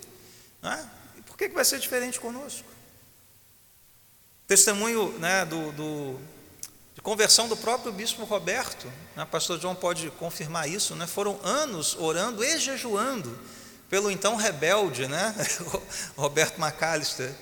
É? 0.63 0.79
Por 1.25 1.35
que 1.35 1.49
vai 1.49 1.65
ser 1.65 1.79
diferente 1.79 2.19
conosco? 2.19 2.69
Testemunho 4.51 5.17
né, 5.17 5.45
do, 5.45 5.71
do, 5.71 6.19
de 6.93 7.01
conversão 7.01 7.47
do 7.47 7.55
próprio 7.55 7.89
bispo 7.89 8.25
Roberto, 8.25 8.85
né, 9.15 9.25
pastor 9.31 9.57
João 9.57 9.73
pode 9.73 10.09
confirmar 10.19 10.67
isso, 10.67 10.93
né, 10.93 11.07
foram 11.07 11.39
anos 11.41 11.95
orando 11.97 12.43
e 12.43 12.59
jejuando 12.59 13.39
pelo 13.89 14.11
então 14.11 14.35
rebelde, 14.35 15.07
né, 15.07 15.33
Roberto 16.17 16.59
McAllister, 16.59 17.33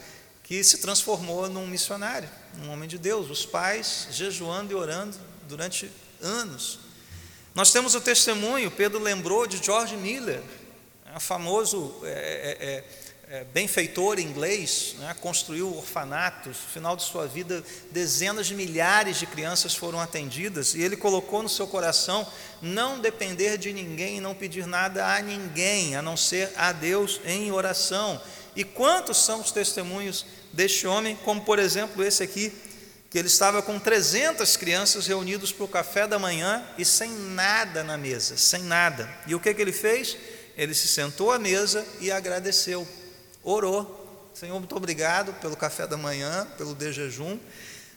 que 0.43 0.63
se 0.63 0.77
transformou 0.77 1.49
num 1.49 1.65
missionário, 1.65 2.29
um 2.61 2.69
homem 2.69 2.87
de 2.87 2.99
Deus, 2.99 3.27
os 3.31 3.43
pais 3.43 4.07
jejuando 4.11 4.71
e 4.71 4.75
orando 4.75 5.17
durante 5.47 5.91
anos. 6.21 6.77
Nós 7.55 7.71
temos 7.71 7.95
o 7.95 8.01
testemunho, 8.01 8.69
Pedro 8.69 8.99
lembrou 8.99 9.47
de 9.47 9.57
George 9.57 9.97
Miller, 9.97 10.43
né, 11.07 11.19
famoso 11.19 12.01
é, 12.03 12.55
é, 12.59 12.98
é 13.31 13.43
benfeitor 13.43 14.19
inglês, 14.19 14.95
né, 14.97 15.15
construiu 15.21 15.77
orfanatos, 15.77 16.57
no 16.63 16.73
final 16.73 16.95
de 16.95 17.03
sua 17.03 17.27
vida, 17.27 17.63
dezenas 17.91 18.47
de 18.47 18.55
milhares 18.55 19.19
de 19.19 19.27
crianças 19.27 19.75
foram 19.75 19.99
atendidas, 19.99 20.73
e 20.73 20.81
ele 20.81 20.97
colocou 20.97 21.43
no 21.43 21.47
seu 21.47 21.67
coração 21.67 22.27
não 22.59 22.97
depender 22.99 23.55
de 23.59 23.71
ninguém, 23.71 24.19
não 24.19 24.33
pedir 24.33 24.65
nada 24.65 25.15
a 25.15 25.21
ninguém, 25.21 25.95
a 25.95 26.01
não 26.01 26.17
ser 26.17 26.51
a 26.57 26.71
Deus 26.71 27.21
em 27.23 27.51
oração. 27.51 28.19
E 28.55 28.63
quantos 28.63 29.17
são 29.17 29.41
os 29.41 29.51
testemunhos 29.51 30.25
deste 30.51 30.87
homem, 30.87 31.15
como 31.23 31.41
por 31.41 31.59
exemplo 31.59 32.03
esse 32.03 32.23
aqui, 32.23 32.51
que 33.11 33.19
ele 33.19 33.27
estava 33.27 33.61
com 33.61 33.77
300 33.77 34.57
crianças 34.57 35.05
reunidos 35.05 35.51
para 35.51 35.65
o 35.65 35.67
café 35.67 36.07
da 36.07 36.17
manhã 36.17 36.65
e 36.79 36.83
sem 36.85 37.11
nada 37.11 37.83
na 37.83 37.95
mesa, 37.95 38.37
sem 38.37 38.63
nada. 38.63 39.07
E 39.27 39.35
o 39.35 39.39
que, 39.39 39.53
que 39.53 39.61
ele 39.61 39.71
fez? 39.71 40.17
Ele 40.57 40.73
se 40.73 40.87
sentou 40.87 41.31
à 41.31 41.37
mesa 41.37 41.85
e 42.01 42.11
agradeceu 42.11 42.87
orou. 43.43 44.29
Senhor, 44.33 44.57
muito 44.57 44.75
obrigado 44.75 45.33
pelo 45.33 45.55
café 45.55 45.87
da 45.87 45.97
manhã, 45.97 46.47
pelo 46.57 46.73
de 46.73 46.91
jejum. 46.91 47.37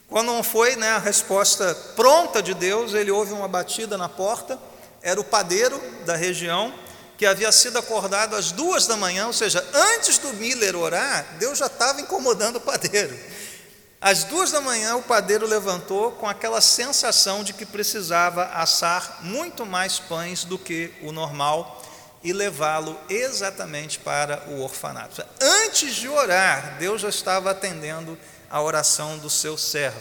Quando 0.09 0.26
não 0.26 0.42
foi 0.42 0.76
né, 0.76 0.90
a 0.90 0.98
resposta 0.98 1.74
pronta 1.96 2.42
de 2.42 2.55
Deus, 2.55 2.94
ele 2.94 3.11
houve 3.11 3.33
uma 3.33 3.48
batida 3.48 3.96
na 3.96 4.09
porta, 4.09 4.59
era 5.00 5.20
o 5.20 5.24
padeiro 5.24 5.81
da 6.05 6.16
região, 6.16 6.72
que 7.16 7.24
havia 7.24 7.50
sido 7.52 7.78
acordado 7.78 8.35
às 8.35 8.52
duas 8.52 8.87
da 8.87 8.96
manhã, 8.96 9.26
ou 9.26 9.33
seja, 9.33 9.64
antes 9.72 10.18
do 10.18 10.33
Miller 10.35 10.76
orar, 10.76 11.24
Deus 11.38 11.59
já 11.59 11.66
estava 11.66 12.00
incomodando 12.00 12.57
o 12.57 12.61
padeiro. 12.61 13.16
Às 14.00 14.24
duas 14.24 14.50
da 14.50 14.61
manhã, 14.61 14.96
o 14.96 15.02
padeiro 15.02 15.46
levantou 15.46 16.11
com 16.12 16.28
aquela 16.28 16.61
sensação 16.61 17.44
de 17.44 17.52
que 17.52 17.64
precisava 17.64 18.46
assar 18.46 19.20
muito 19.22 19.64
mais 19.64 20.00
pães 20.00 20.44
do 20.44 20.59
que 20.59 20.92
o 21.02 21.12
normal 21.12 21.82
e 22.22 22.32
levá-lo 22.32 22.98
exatamente 23.08 23.98
para 23.98 24.44
o 24.48 24.61
orfanato. 24.61 25.24
Antes 25.40 25.94
de 25.94 26.08
orar, 26.08 26.76
Deus 26.78 27.00
já 27.00 27.08
estava 27.08 27.50
atendendo 27.50 28.18
a 28.48 28.61
oração 28.61 29.18
do 29.18 29.28
seu 29.28 29.58
servo. 29.58 30.00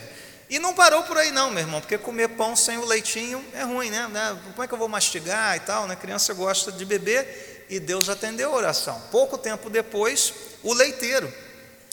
E 0.49 0.59
não 0.59 0.73
parou 0.73 1.03
por 1.03 1.17
aí 1.17 1.31
não, 1.31 1.49
meu 1.49 1.61
irmão, 1.61 1.79
porque 1.79 1.97
comer 1.97 2.27
pão 2.29 2.55
sem 2.55 2.77
o 2.77 2.85
leitinho 2.85 3.43
é 3.53 3.63
ruim, 3.63 3.89
né? 3.89 4.07
né? 4.09 4.37
Como 4.51 4.63
é 4.63 4.67
que 4.67 4.73
eu 4.73 4.77
vou 4.77 4.89
mastigar 4.89 5.55
e 5.55 5.61
tal, 5.61 5.87
né? 5.87 5.93
A 5.93 5.97
criança 5.97 6.33
gosta 6.33 6.71
de 6.71 6.83
beber 6.83 7.65
e 7.69 7.79
Deus 7.79 8.09
atendeu 8.09 8.51
a 8.51 8.57
oração. 8.57 9.01
Pouco 9.09 9.37
tempo 9.37 9.69
depois, 9.69 10.33
o 10.61 10.73
leiteiro 10.73 11.33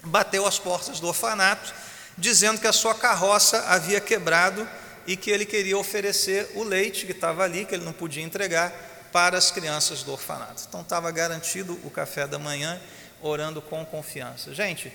bateu 0.02 0.44
às 0.44 0.58
portas 0.58 0.98
do 0.98 1.06
orfanato, 1.06 1.72
dizendo 2.16 2.60
que 2.60 2.66
a 2.66 2.72
sua 2.72 2.96
carroça 2.96 3.64
havia 3.68 4.00
quebrado 4.00 4.68
e 5.06 5.16
que 5.16 5.30
ele 5.30 5.46
queria 5.46 5.78
oferecer 5.78 6.50
o 6.56 6.64
leite 6.64 7.06
que 7.06 7.12
estava 7.12 7.44
ali, 7.44 7.64
que 7.64 7.76
ele 7.76 7.84
não 7.84 7.92
podia 7.92 8.24
entregar, 8.24 8.72
para 9.12 9.38
as 9.38 9.50
crianças 9.50 10.02
do 10.02 10.12
orfanato. 10.12 10.64
Então 10.68 10.80
estava 10.80 11.10
garantido 11.10 11.78
o 11.84 11.90
café 11.90 12.26
da 12.26 12.38
manhã, 12.38 12.80
orando 13.22 13.60
com 13.60 13.84
confiança. 13.84 14.54
Gente, 14.54 14.92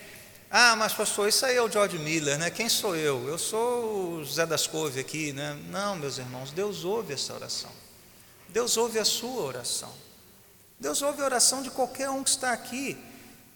ah, 0.50 0.76
mas 0.76 0.94
pastor, 0.94 1.28
isso 1.28 1.46
aí 1.46 1.56
é 1.56 1.62
o 1.62 1.70
George 1.70 1.98
Miller, 1.98 2.38
né? 2.38 2.50
Quem 2.50 2.70
sou 2.70 2.96
eu? 2.96 3.28
Eu 3.28 3.40
sou 3.40 4.18
o 4.18 4.24
José 4.24 4.46
das 4.46 4.68
Couve 4.68 5.00
aqui, 5.00 5.34
né? 5.34 5.58
Não, 5.70 5.96
meus 5.96 6.20
irmãos, 6.20 6.52
Deus 6.52 6.84
ouve 6.84 7.14
essa 7.14 7.34
oração. 7.34 7.72
Deus 8.50 8.78
ouve 8.78 9.00
a 9.00 9.06
sua 9.06 9.42
oração. 9.42 9.92
Deus 10.80 11.02
ouve 11.02 11.22
a 11.22 11.26
oração 11.26 11.64
de 11.64 11.72
qualquer 11.72 12.10
um 12.10 12.24
que 12.24 12.30
está 12.30 12.52
aqui. 12.52 12.96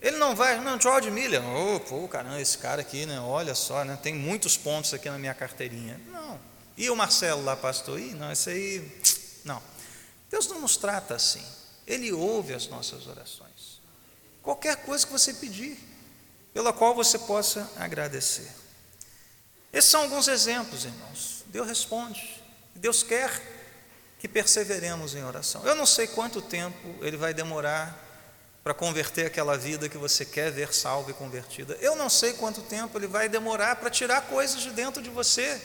Ele 0.02 0.18
não 0.18 0.36
vai, 0.36 0.60
não, 0.60 0.80
George 0.80 1.12
Miller, 1.12 1.42
oh, 1.44 1.80
pô, 1.80 2.08
caramba, 2.08 2.40
esse 2.40 2.58
cara 2.58 2.82
aqui, 2.82 3.06
né? 3.06 3.20
Olha 3.20 3.54
só, 3.54 3.84
né? 3.84 3.98
Tem 4.02 4.16
muitos 4.16 4.56
pontos 4.58 4.94
aqui 4.94 5.10
na 5.10 5.20
minha 5.20 5.34
carteirinha. 5.34 6.00
Não. 6.12 6.40
E 6.76 6.90
o 6.90 6.96
Marcelo 6.96 7.44
lá, 7.44 7.56
pastor? 7.56 8.00
Ih, 8.00 8.14
não, 8.14 8.32
esse 8.32 8.50
aí, 8.50 9.02
não. 9.44 9.62
Deus 10.30 10.48
não 10.48 10.62
nos 10.62 10.78
trata 10.78 11.16
assim. 11.16 11.46
Ele 11.86 12.12
ouve 12.12 12.54
as 12.54 12.68
nossas 12.68 13.08
orações. 13.08 13.82
Qualquer 14.42 14.78
coisa 14.78 15.06
que 15.06 15.12
você 15.12 15.34
pedir 15.34 15.78
pela 16.54 16.74
qual 16.74 16.96
você 16.96 17.20
possa 17.20 17.70
agradecer. 17.78 18.50
Esses 19.72 19.92
são 19.92 20.02
alguns 20.02 20.28
exemplos, 20.28 20.86
irmãos. 20.86 21.44
Deus 21.48 21.68
responde. 21.68 22.44
Deus 22.76 23.04
quer 23.04 23.30
que 24.20 24.28
perseveremos 24.28 25.16
em 25.16 25.24
oração. 25.24 25.66
Eu 25.66 25.76
não 25.76 25.86
sei 25.86 26.08
quanto 26.08 26.42
tempo 26.42 26.96
ele 27.02 27.18
vai 27.18 27.34
demorar 27.34 28.06
para 28.64 28.74
converter 28.74 29.28
aquela 29.28 29.58
vida 29.58 29.88
que 29.88 29.98
você 29.98 30.26
quer 30.26 30.52
ver 30.52 30.74
salva 30.74 31.12
e 31.12 31.14
convertida. 31.14 31.78
Eu 31.80 31.96
não 31.96 32.10
sei 32.10 32.34
quanto 32.34 32.62
tempo 32.62 32.98
ele 32.98 33.08
vai 33.08 33.30
demorar 33.30 33.78
para 33.78 33.90
tirar 33.90 34.22
coisas 34.24 34.62
de 34.62 34.72
dentro 34.72 35.02
de 35.02 35.10
você. 35.10 35.62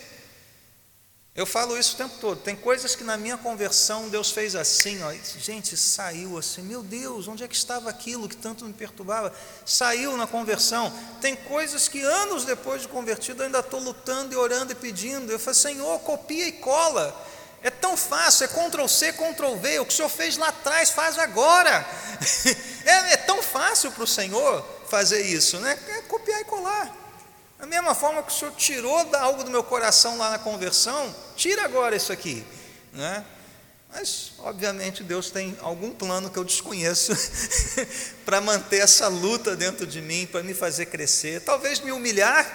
Eu 1.34 1.46
falo 1.46 1.78
isso 1.78 1.94
o 1.94 1.96
tempo 1.96 2.14
todo. 2.20 2.42
Tem 2.42 2.54
coisas 2.54 2.94
que 2.94 3.02
na 3.02 3.16
minha 3.16 3.38
conversão 3.38 4.10
Deus 4.10 4.30
fez 4.30 4.54
assim, 4.54 5.02
ó. 5.02 5.10
Gente, 5.38 5.78
saiu 5.78 6.36
assim. 6.36 6.60
Meu 6.60 6.82
Deus, 6.82 7.26
onde 7.26 7.42
é 7.42 7.48
que 7.48 7.56
estava 7.56 7.88
aquilo 7.88 8.28
que 8.28 8.36
tanto 8.36 8.66
me 8.66 8.72
perturbava? 8.74 9.32
Saiu 9.64 10.14
na 10.18 10.26
conversão. 10.26 10.92
Tem 11.22 11.34
coisas 11.34 11.88
que 11.88 12.02
anos 12.02 12.44
depois 12.44 12.82
de 12.82 12.88
convertido 12.88 13.42
eu 13.42 13.46
ainda 13.46 13.60
estou 13.60 13.80
lutando 13.80 14.34
e 14.34 14.36
orando 14.36 14.72
e 14.72 14.74
pedindo. 14.74 15.32
Eu 15.32 15.38
falo, 15.38 15.54
Senhor, 15.54 15.98
copia 16.00 16.46
e 16.48 16.52
cola. 16.52 17.18
É 17.62 17.70
tão 17.70 17.96
fácil, 17.96 18.44
é 18.44 18.48
Ctrl 18.48 18.86
C, 18.86 19.12
Ctrl 19.14 19.56
V. 19.56 19.78
O 19.78 19.86
que 19.86 19.92
o 19.94 19.96
Senhor 19.96 20.10
fez 20.10 20.36
lá 20.36 20.48
atrás, 20.48 20.90
faz 20.90 21.18
agora. 21.18 21.84
É, 22.84 23.12
é 23.12 23.16
tão 23.16 23.40
fácil 23.40 23.92
para 23.92 24.02
o 24.02 24.06
Senhor 24.08 24.66
fazer 24.88 25.22
isso, 25.22 25.60
né? 25.60 25.78
É 25.88 26.02
copiar 26.02 26.40
e 26.40 26.44
colar. 26.44 27.01
Da 27.62 27.68
mesma 27.68 27.94
forma 27.94 28.24
que 28.24 28.32
o 28.32 28.34
Senhor 28.34 28.52
tirou 28.56 29.08
algo 29.14 29.44
do 29.44 29.50
meu 29.52 29.62
coração 29.62 30.18
lá 30.18 30.30
na 30.30 30.38
conversão, 30.40 31.14
tira 31.36 31.64
agora 31.64 31.94
isso 31.94 32.12
aqui. 32.12 32.44
Né? 32.92 33.24
Mas, 33.88 34.32
obviamente, 34.40 35.04
Deus 35.04 35.30
tem 35.30 35.56
algum 35.60 35.92
plano 35.92 36.28
que 36.28 36.36
eu 36.36 36.42
desconheço 36.42 37.12
para 38.26 38.40
manter 38.40 38.78
essa 38.78 39.06
luta 39.06 39.54
dentro 39.54 39.86
de 39.86 40.02
mim, 40.02 40.26
para 40.26 40.42
me 40.42 40.54
fazer 40.54 40.86
crescer. 40.86 41.40
Talvez 41.42 41.78
me 41.78 41.92
humilhar 41.92 42.52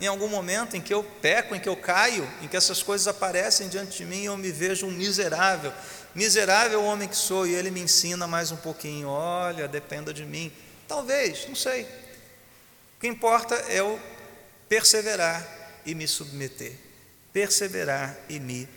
em 0.00 0.06
algum 0.06 0.28
momento 0.28 0.78
em 0.78 0.80
que 0.80 0.94
eu 0.94 1.04
peco, 1.04 1.54
em 1.54 1.60
que 1.60 1.68
eu 1.68 1.76
caio, 1.76 2.26
em 2.40 2.48
que 2.48 2.56
essas 2.56 2.82
coisas 2.82 3.06
aparecem 3.06 3.68
diante 3.68 3.98
de 3.98 4.06
mim 4.06 4.22
e 4.22 4.24
eu 4.24 4.36
me 4.38 4.50
vejo 4.50 4.86
um 4.86 4.90
miserável. 4.90 5.74
Miserável 6.14 6.82
homem 6.84 7.06
que 7.06 7.16
sou, 7.16 7.46
e 7.46 7.54
ele 7.54 7.70
me 7.70 7.80
ensina 7.80 8.26
mais 8.26 8.50
um 8.50 8.56
pouquinho: 8.56 9.08
olha, 9.08 9.68
dependa 9.68 10.14
de 10.14 10.24
mim. 10.24 10.50
Talvez, 10.88 11.46
não 11.46 11.54
sei. 11.54 11.82
O 11.82 13.00
que 13.00 13.06
importa 13.06 13.54
é 13.68 13.82
o 13.82 14.00
perseverar 14.68 15.46
e 15.84 15.94
me 15.94 16.06
submeter. 16.06 16.76
Perseverar 17.32 18.18
e 18.28 18.38
me 18.38 18.68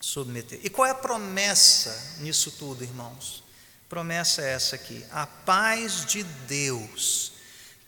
submeter. 0.00 0.60
E 0.62 0.70
qual 0.70 0.86
é 0.86 0.90
a 0.90 0.94
promessa 0.94 2.16
nisso 2.20 2.52
tudo, 2.52 2.84
irmãos? 2.84 3.42
Promessa 3.88 4.42
é 4.42 4.52
essa 4.52 4.76
aqui: 4.76 5.04
a 5.10 5.26
paz 5.26 6.04
de 6.04 6.22
Deus, 6.22 7.32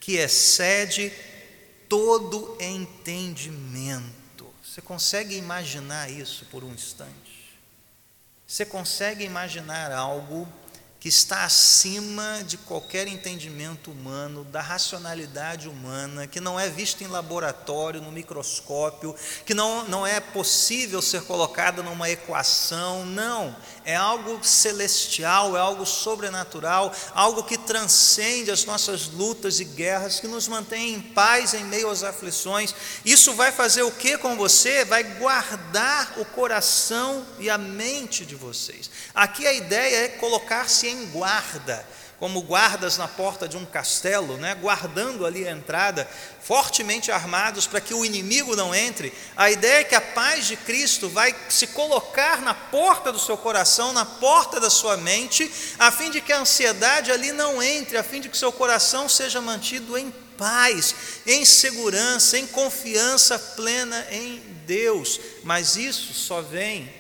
que 0.01 0.17
excede 0.17 1.13
todo 1.89 2.57
entendimento. 2.61 4.47
Você 4.63 4.81
consegue 4.81 5.37
imaginar 5.37 6.11
isso 6.11 6.47
por 6.47 6.65
um 6.65 6.73
instante? 6.73 7.59
Você 8.47 8.65
consegue 8.65 9.25
imaginar 9.25 9.93
algo 9.93 10.49
que 11.01 11.09
está 11.09 11.45
acima 11.45 12.45
de 12.47 12.59
qualquer 12.59 13.09
entendimento 13.09 13.91
humano, 13.91 14.45
da 14.45 14.61
racionalidade 14.61 15.67
humana, 15.67 16.27
que 16.27 16.41
não 16.41 16.61
é 16.61 16.69
visto 16.69 17.03
em 17.03 17.07
laboratório, 17.07 18.03
no 18.03 18.13
microscópio, 18.13 19.17
que 19.47 19.55
não, 19.55 19.89
não 19.89 20.07
é 20.07 20.21
possível 20.21 21.01
ser 21.01 21.23
colocada 21.23 21.83
numa 21.83 22.11
equação, 22.11 23.07
não. 23.07 23.57
É 23.83 23.97
algo 23.97 24.45
celestial, 24.45 25.57
é 25.57 25.61
algo 25.61 25.87
sobrenatural, 25.87 26.95
algo 27.15 27.45
que 27.45 27.57
transcende 27.57 28.51
as 28.51 28.67
nossas 28.67 29.07
lutas 29.07 29.59
e 29.59 29.65
guerras, 29.65 30.21
que 30.21 30.29
nos 30.29 30.49
mantém 30.49 30.93
em 30.93 31.01
paz 31.01 31.55
em 31.55 31.65
meio 31.65 31.89
às 31.89 32.03
aflições. 32.03 32.75
Isso 33.07 33.33
vai 33.33 33.51
fazer 33.51 33.83
o 33.85 33.91
que 33.91 34.19
com 34.19 34.37
você? 34.37 34.85
Vai 34.85 35.03
guardar 35.03 36.19
o 36.19 36.27
coração 36.27 37.27
e 37.39 37.49
a 37.49 37.57
mente 37.57 38.27
de 38.27 38.35
vocês. 38.35 38.91
Aqui 39.15 39.47
a 39.47 39.53
ideia 39.55 40.05
é 40.05 40.09
colocar-se 40.09 40.90
em 40.91 41.07
guarda, 41.07 41.87
como 42.19 42.43
guardas 42.43 42.99
na 42.99 43.09
porta 43.09 43.49
de 43.49 43.57
um 43.57 43.65
castelo, 43.65 44.37
né, 44.37 44.55
guardando 44.55 45.25
ali 45.25 45.49
a 45.49 45.53
entrada, 45.53 46.07
fortemente 46.43 47.11
armados 47.11 47.67
para 47.67 47.81
que 47.81 47.95
o 47.95 48.05
inimigo 48.05 48.55
não 48.55 48.75
entre. 48.75 49.11
A 49.35 49.51
ideia 49.51 49.81
é 49.81 49.85
que 49.85 49.95
a 49.95 50.01
paz 50.03 50.47
de 50.47 50.55
Cristo 50.57 51.09
vai 51.09 51.35
se 51.49 51.69
colocar 51.69 52.43
na 52.43 52.53
porta 52.53 53.11
do 53.11 53.19
seu 53.19 53.39
coração, 53.39 53.95
na 53.95 54.05
porta 54.05 54.61
da 54.61 54.69
sua 54.69 54.99
mente, 54.99 55.51
a 55.79 55.91
fim 55.91 56.11
de 56.11 56.21
que 56.21 56.33
a 56.33 56.41
ansiedade 56.41 57.11
ali 57.11 57.33
não 57.33 57.63
entre, 57.63 57.97
a 57.97 58.03
fim 58.03 58.21
de 58.21 58.29
que 58.29 58.37
seu 58.37 58.53
coração 58.53 59.09
seja 59.09 59.41
mantido 59.41 59.97
em 59.97 60.11
paz, 60.37 60.95
em 61.27 61.45
segurança, 61.45 62.39
em 62.39 62.47
confiança 62.47 63.39
plena 63.39 64.07
em 64.11 64.41
Deus. 64.67 65.19
Mas 65.43 65.77
isso 65.77 66.13
só 66.13 66.43
vem 66.43 66.93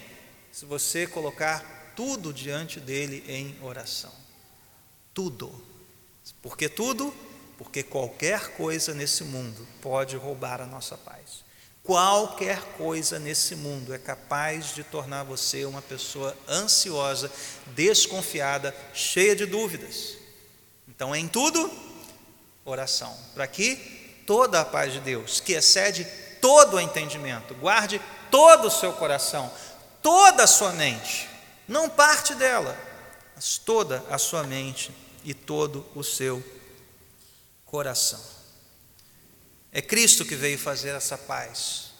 se 0.50 0.64
você 0.64 1.06
colocar 1.06 1.79
tudo 2.00 2.32
diante 2.32 2.80
dele 2.80 3.22
em 3.28 3.54
oração. 3.60 4.10
Tudo. 5.12 5.52
Por 6.40 6.56
que 6.56 6.66
tudo? 6.66 7.12
Porque 7.58 7.82
qualquer 7.82 8.56
coisa 8.56 8.94
nesse 8.94 9.22
mundo 9.22 9.68
pode 9.82 10.16
roubar 10.16 10.62
a 10.62 10.66
nossa 10.66 10.96
paz. 10.96 11.44
Qualquer 11.82 12.58
coisa 12.78 13.18
nesse 13.18 13.54
mundo 13.54 13.92
é 13.92 13.98
capaz 13.98 14.74
de 14.74 14.82
tornar 14.82 15.24
você 15.24 15.66
uma 15.66 15.82
pessoa 15.82 16.34
ansiosa, 16.48 17.30
desconfiada, 17.74 18.74
cheia 18.94 19.36
de 19.36 19.44
dúvidas. 19.44 20.16
Então, 20.88 21.14
em 21.14 21.28
tudo, 21.28 21.70
oração, 22.64 23.14
para 23.34 23.46
que 23.46 23.76
toda 24.26 24.62
a 24.62 24.64
paz 24.64 24.94
de 24.94 25.00
Deus, 25.00 25.38
que 25.38 25.52
excede 25.52 26.06
todo 26.40 26.78
o 26.78 26.80
entendimento, 26.80 27.54
guarde 27.56 28.00
todo 28.30 28.68
o 28.68 28.70
seu 28.70 28.94
coração, 28.94 29.52
toda 30.00 30.44
a 30.44 30.46
sua 30.46 30.72
mente, 30.72 31.28
não 31.70 31.88
parte 31.88 32.34
dela, 32.34 32.76
mas 33.36 33.56
toda 33.56 34.04
a 34.10 34.18
sua 34.18 34.42
mente 34.42 34.90
e 35.24 35.32
todo 35.32 35.86
o 35.94 36.02
seu 36.02 36.42
coração. 37.64 38.20
É 39.70 39.80
Cristo 39.80 40.24
que 40.24 40.34
veio 40.34 40.58
fazer 40.58 40.96
essa 40.96 41.16
paz, 41.16 41.92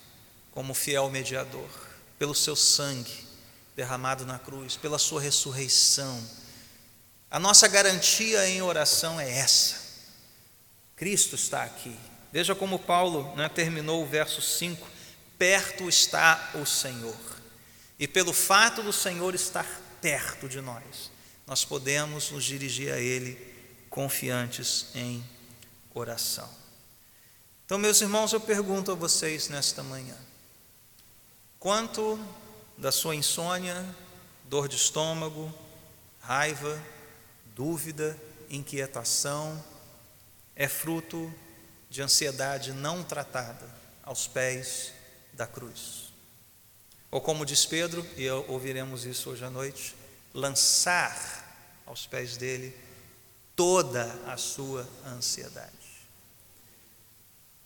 como 0.51 0.75
fiel 0.75 1.09
mediador, 1.09 1.69
pelo 2.19 2.35
seu 2.35 2.57
sangue 2.57 3.25
derramado 3.77 4.27
na 4.27 4.41
cruz, 4.41 4.77
pela 4.77 4.99
sua 4.99 5.21
ressurreição. 5.21 6.21
A 7.31 7.39
nossa 7.39 7.69
garantia 7.69 8.49
em 8.49 8.61
oração 8.61 9.21
é 9.21 9.39
essa. 9.39 9.77
Cristo 10.97 11.37
está 11.37 11.63
aqui. 11.63 11.97
Veja 12.33 12.57
como 12.57 12.77
Paulo 12.77 13.37
né, 13.37 13.49
terminou 13.49 14.03
o 14.03 14.07
verso 14.07 14.43
5: 14.43 14.85
perto 15.39 15.89
está 15.89 16.51
o 16.55 16.67
Senhor. 16.67 17.40
E 18.01 18.09
pelo 18.09 18.33
fato 18.33 18.83
do 18.83 18.95
Senhor 18.95 19.35
estar 19.35 19.67
perto 20.01 20.49
de 20.49 20.63
nós, 20.63 21.11
nós 21.47 21.67
podemos 21.67 22.31
nos 22.31 22.45
dirigir 22.45 22.91
a 22.91 22.99
Ele 22.99 23.37
confiantes 23.91 24.87
em 24.95 25.23
oração. 25.93 26.49
Então, 27.67 27.77
meus 27.77 28.01
irmãos, 28.01 28.33
eu 28.33 28.41
pergunto 28.41 28.91
a 28.91 28.95
vocês 28.95 29.51
nesta 29.51 29.83
manhã: 29.83 30.17
quanto 31.59 32.19
da 32.79 32.91
sua 32.91 33.15
insônia, 33.15 33.85
dor 34.45 34.67
de 34.67 34.77
estômago, 34.77 35.53
raiva, 36.21 36.83
dúvida, 37.55 38.19
inquietação, 38.49 39.63
é 40.57 40.67
fruto 40.69 41.31
de 41.91 42.01
ansiedade 42.01 42.73
não 42.73 43.05
tratada 43.05 43.69
aos 44.03 44.27
pés 44.27 44.95
da 45.35 45.47
cruz? 45.47 46.10
Ou 47.11 47.21
como 47.21 47.45
diz 47.45 47.67
Pedro, 47.67 48.07
e 48.17 48.29
ouviremos 48.31 49.05
isso 49.05 49.31
hoje 49.31 49.45
à 49.45 49.51
noite, 49.51 49.97
lançar 50.33 51.83
aos 51.85 52.07
pés 52.07 52.37
dele 52.37 52.77
toda 53.57 54.05
a 54.27 54.37
sua 54.37 54.89
ansiedade. 55.07 55.71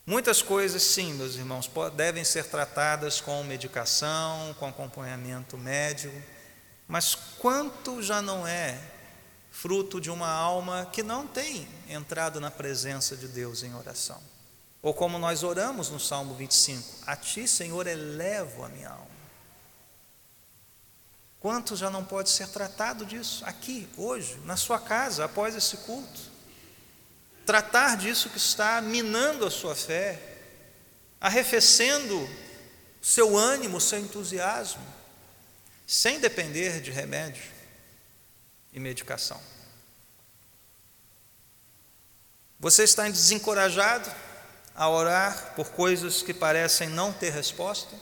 Muitas 0.07 0.42
coisas, 0.42 0.83
sim, 0.83 1.14
meus 1.14 1.35
irmãos, 1.37 1.70
devem 1.94 2.24
ser 2.24 2.44
tratadas 2.44 3.20
com 3.20 3.42
medicação, 3.42 4.54
com 4.59 4.66
acompanhamento 4.66 5.57
médico, 5.57 6.14
mas 6.87 7.14
quanto 7.14 8.02
já 8.02 8.20
não 8.20 8.46
é 8.46 8.78
fruto 9.50 10.00
de 10.00 10.11
uma 10.11 10.28
alma 10.28 10.87
que 10.92 11.02
não 11.02 11.26
tem 11.26 11.68
entrado 11.88 12.40
na 12.40 12.50
presença 12.50 13.16
de 13.16 13.28
Deus 13.28 13.62
em 13.62 13.74
oração? 13.74 14.20
Ou 14.83 14.92
como 14.92 15.18
nós 15.18 15.42
oramos 15.42 15.88
no 15.88 15.98
Salmo 15.98 16.35
25: 16.35 17.04
A 17.07 17.16
ti, 17.16 17.48
Senhor, 17.48 17.87
elevo 17.87 18.64
a 18.64 18.68
minha 18.68 18.90
alma. 18.90 19.13
Quanto 21.44 21.76
já 21.76 21.90
não 21.90 22.02
pode 22.02 22.30
ser 22.30 22.48
tratado 22.48 23.04
disso 23.04 23.44
aqui, 23.44 23.87
hoje, 23.98 24.40
na 24.46 24.57
sua 24.57 24.78
casa, 24.78 25.26
após 25.26 25.54
esse 25.54 25.76
culto? 25.76 26.33
tratar 27.44 27.98
disso 27.98 28.30
que 28.30 28.38
está 28.38 28.80
minando 28.80 29.44
a 29.44 29.50
sua 29.50 29.74
fé, 29.74 30.18
arrefecendo 31.20 32.26
seu 33.02 33.37
ânimo, 33.37 33.78
seu 33.78 33.98
entusiasmo, 33.98 34.83
sem 35.87 36.18
depender 36.18 36.80
de 36.80 36.90
remédio 36.90 37.44
e 38.72 38.80
medicação. 38.80 39.38
Você 42.59 42.85
está 42.85 43.07
desencorajado 43.07 44.11
a 44.74 44.88
orar 44.88 45.52
por 45.54 45.68
coisas 45.72 46.22
que 46.22 46.33
parecem 46.33 46.88
não 46.88 47.12
ter 47.12 47.28
resposta? 47.28 47.94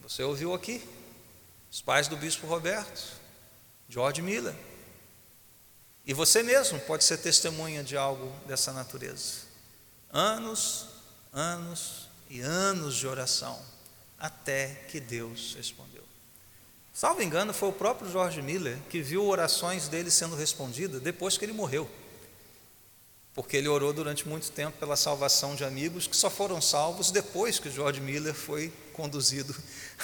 Você 0.00 0.24
ouviu 0.24 0.52
aqui 0.52 0.82
os 1.70 1.80
pais 1.80 2.08
do 2.08 2.16
bispo 2.16 2.46
Roberto, 2.46 3.12
George 3.88 4.22
Miller, 4.22 4.54
e 6.06 6.14
você 6.14 6.42
mesmo 6.42 6.78
pode 6.80 7.02
ser 7.02 7.18
testemunha 7.18 7.82
de 7.82 7.96
algo 7.96 8.32
dessa 8.46 8.72
natureza. 8.72 9.46
Anos, 10.12 10.86
anos 11.32 12.08
e 12.30 12.40
anos 12.40 12.94
de 12.94 13.08
oração, 13.08 13.60
até 14.16 14.68
que 14.88 15.00
Deus 15.00 15.54
respondeu. 15.56 16.04
Salvo 16.94 17.20
engano, 17.22 17.52
foi 17.52 17.68
o 17.68 17.72
próprio 17.72 18.10
George 18.10 18.40
Miller 18.40 18.78
que 18.88 19.02
viu 19.02 19.26
orações 19.26 19.88
dele 19.88 20.10
sendo 20.10 20.36
respondidas 20.36 21.02
depois 21.02 21.36
que 21.36 21.44
ele 21.44 21.52
morreu. 21.52 21.90
Porque 23.34 23.56
ele 23.56 23.68
orou 23.68 23.92
durante 23.92 24.26
muito 24.26 24.50
tempo 24.50 24.78
pela 24.78 24.96
salvação 24.96 25.54
de 25.54 25.64
amigos 25.64 26.06
que 26.06 26.16
só 26.16 26.30
foram 26.30 26.58
salvos 26.58 27.10
depois 27.10 27.58
que 27.58 27.70
George 27.70 28.00
Miller 28.00 28.32
foi 28.32 28.72
conduzido 28.96 29.54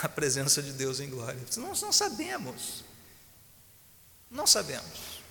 à 0.03 0.09
presença 0.09 0.63
de 0.63 0.73
Deus 0.73 1.01
em 1.01 1.09
glória. 1.11 1.41
Nós 1.57 1.81
não 1.81 1.93
sabemos. 1.93 2.85
Não 4.31 4.47
sabemos 4.47 5.23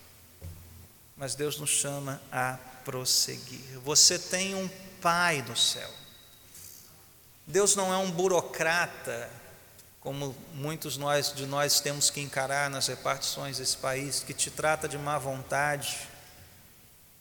mas 1.22 1.36
Deus 1.36 1.60
nos 1.60 1.70
chama 1.70 2.20
a 2.32 2.58
prosseguir. 2.84 3.80
Você 3.84 4.18
tem 4.18 4.56
um 4.56 4.68
Pai 5.00 5.44
no 5.48 5.56
céu. 5.56 5.90
Deus 7.46 7.76
não 7.76 7.94
é 7.94 7.98
um 7.98 8.10
burocrata, 8.10 9.30
como 10.00 10.36
muitos 10.56 10.98
nós, 10.98 11.32
de 11.32 11.46
nós 11.46 11.80
temos 11.80 12.10
que 12.10 12.22
encarar 12.22 12.72
nas 12.72 12.88
repartições 12.88 13.60
desse 13.60 13.78
país, 13.78 14.24
que 14.24 14.34
te 14.34 14.50
trata 14.50 14.88
de 14.88 14.98
má 14.98 15.20
vontade, 15.20 16.08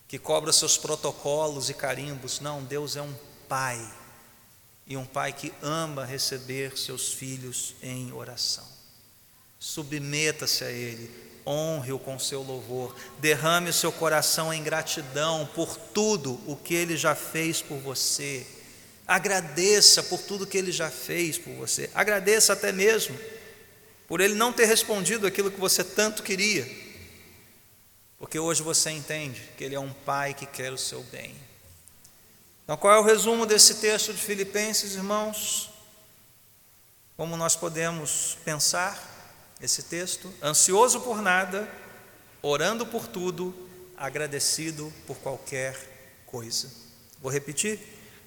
que 0.09 0.19
cobra 0.19 0.51
seus 0.51 0.79
protocolos 0.79 1.69
e 1.69 1.75
carimbos. 1.75 2.41
Não, 2.41 2.65
Deus 2.65 2.97
é 2.97 3.03
um 3.03 3.15
Pai, 3.47 3.87
e 4.91 4.97
um 4.97 5.07
Pai 5.07 5.33
que 5.33 5.55
ama 5.63 6.05
receber 6.05 6.77
seus 6.77 7.15
filhos 7.15 7.77
em 7.81 8.13
oração. 8.13 8.67
Submeta-se 9.57 10.65
a 10.65 10.71
Ele, 10.71 11.09
honre-o 11.47 11.99
com 11.99 12.19
seu 12.19 12.43
louvor, 12.43 12.97
derrame 13.21 13.71
o 13.71 13.73
seu 13.73 13.93
coração 13.93 14.53
em 14.53 14.65
gratidão 14.65 15.49
por 15.55 15.77
tudo 15.77 16.41
o 16.45 16.57
que 16.57 16.75
ele 16.75 16.97
já 16.97 17.15
fez 17.15 17.63
por 17.63 17.79
você. 17.79 18.45
Agradeça 19.07 20.03
por 20.03 20.21
tudo 20.21 20.47
que 20.47 20.59
ele 20.59 20.73
já 20.73 20.91
fez 20.91 21.39
por 21.39 21.55
você. 21.55 21.89
Agradeça 21.95 22.53
até 22.53 22.73
mesmo 22.73 23.17
por 24.09 24.21
ele 24.21 24.35
não 24.35 24.53
ter 24.53 24.67
respondido 24.67 25.25
aquilo 25.25 25.53
que 25.53 25.61
você 25.61 25.85
tanto 25.85 26.23
queria. 26.23 26.69
Porque 28.19 28.41
hoje 28.41 28.61
você 28.61 28.91
entende 28.91 29.41
que 29.57 29.63
ele 29.63 29.77
é 29.77 29.81
um 29.81 29.93
pai 29.93 30.35
que 30.35 30.47
quer 30.47 30.73
o 30.73 30.79
seu 30.79 31.03
bem. 31.05 31.35
Então, 32.71 32.79
qual 32.79 32.95
é 32.95 32.99
o 33.01 33.03
resumo 33.03 33.47
desse 33.47 33.75
texto 33.81 34.15
de 34.15 34.21
Filipenses, 34.23 34.95
irmãos? 34.95 35.71
Como 37.17 37.37
nós 37.37 37.57
podemos 37.57 38.39
pensar? 38.45 39.11
esse 39.61 39.83
texto, 39.83 40.33
ansioso 40.41 41.01
por 41.01 41.21
nada, 41.21 41.69
orando 42.41 42.87
por 42.87 43.09
tudo, 43.09 43.53
agradecido 43.97 44.93
por 45.05 45.17
qualquer 45.17 45.77
coisa. 46.27 46.71
Vou 47.21 47.33
repetir: 47.33 47.81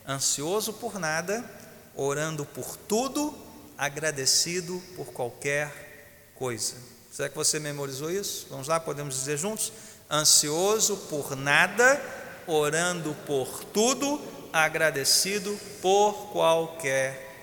ansioso 0.05 0.73
por 0.73 0.99
nada, 0.99 1.49
orando 1.95 2.43
por 2.45 2.75
tudo, 2.75 3.33
agradecido 3.77 4.83
por 4.97 5.13
qualquer 5.13 6.33
coisa. 6.35 6.75
Será 7.13 7.29
que 7.29 7.35
você 7.35 7.59
memorizou 7.61 8.11
isso? 8.11 8.47
Vamos 8.49 8.67
lá, 8.67 8.77
podemos 8.77 9.15
dizer 9.15 9.37
juntos? 9.37 9.71
Ansioso 10.11 10.97
por 11.09 11.33
nada, 11.33 12.01
orando 12.45 13.15
por 13.25 13.63
tudo, 13.65 14.21
agradecido 14.53 15.59
por 15.81 16.31
qualquer 16.31 17.33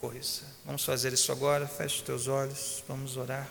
coisa. 0.00 0.42
Vamos 0.64 0.84
fazer 0.84 1.12
isso 1.12 1.30
agora. 1.30 1.68
Feche 1.68 2.02
teus 2.02 2.26
olhos, 2.26 2.82
vamos 2.88 3.16
orar. 3.16 3.48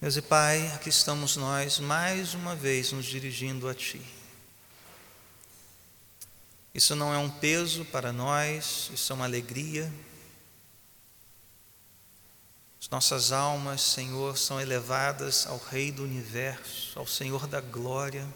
Deus 0.00 0.16
e 0.16 0.22
Pai, 0.22 0.66
aqui 0.74 0.90
estamos 0.90 1.36
nós 1.36 1.80
mais 1.80 2.34
uma 2.34 2.54
vez 2.54 2.92
nos 2.92 3.06
dirigindo 3.06 3.68
a 3.68 3.74
Ti. 3.74 4.00
Isso 6.74 6.94
não 6.94 7.12
é 7.12 7.18
um 7.18 7.30
peso 7.30 7.84
para 7.86 8.12
nós, 8.12 8.90
isso 8.92 9.12
é 9.12 9.16
uma 9.16 9.24
alegria. 9.24 9.90
As 12.84 12.90
nossas 12.90 13.32
almas, 13.32 13.80
Senhor, 13.80 14.36
são 14.36 14.60
elevadas 14.60 15.46
ao 15.46 15.56
Rei 15.56 15.90
do 15.90 16.04
universo, 16.04 16.98
ao 16.98 17.06
Senhor 17.06 17.46
da 17.46 17.58
glória 17.58 18.28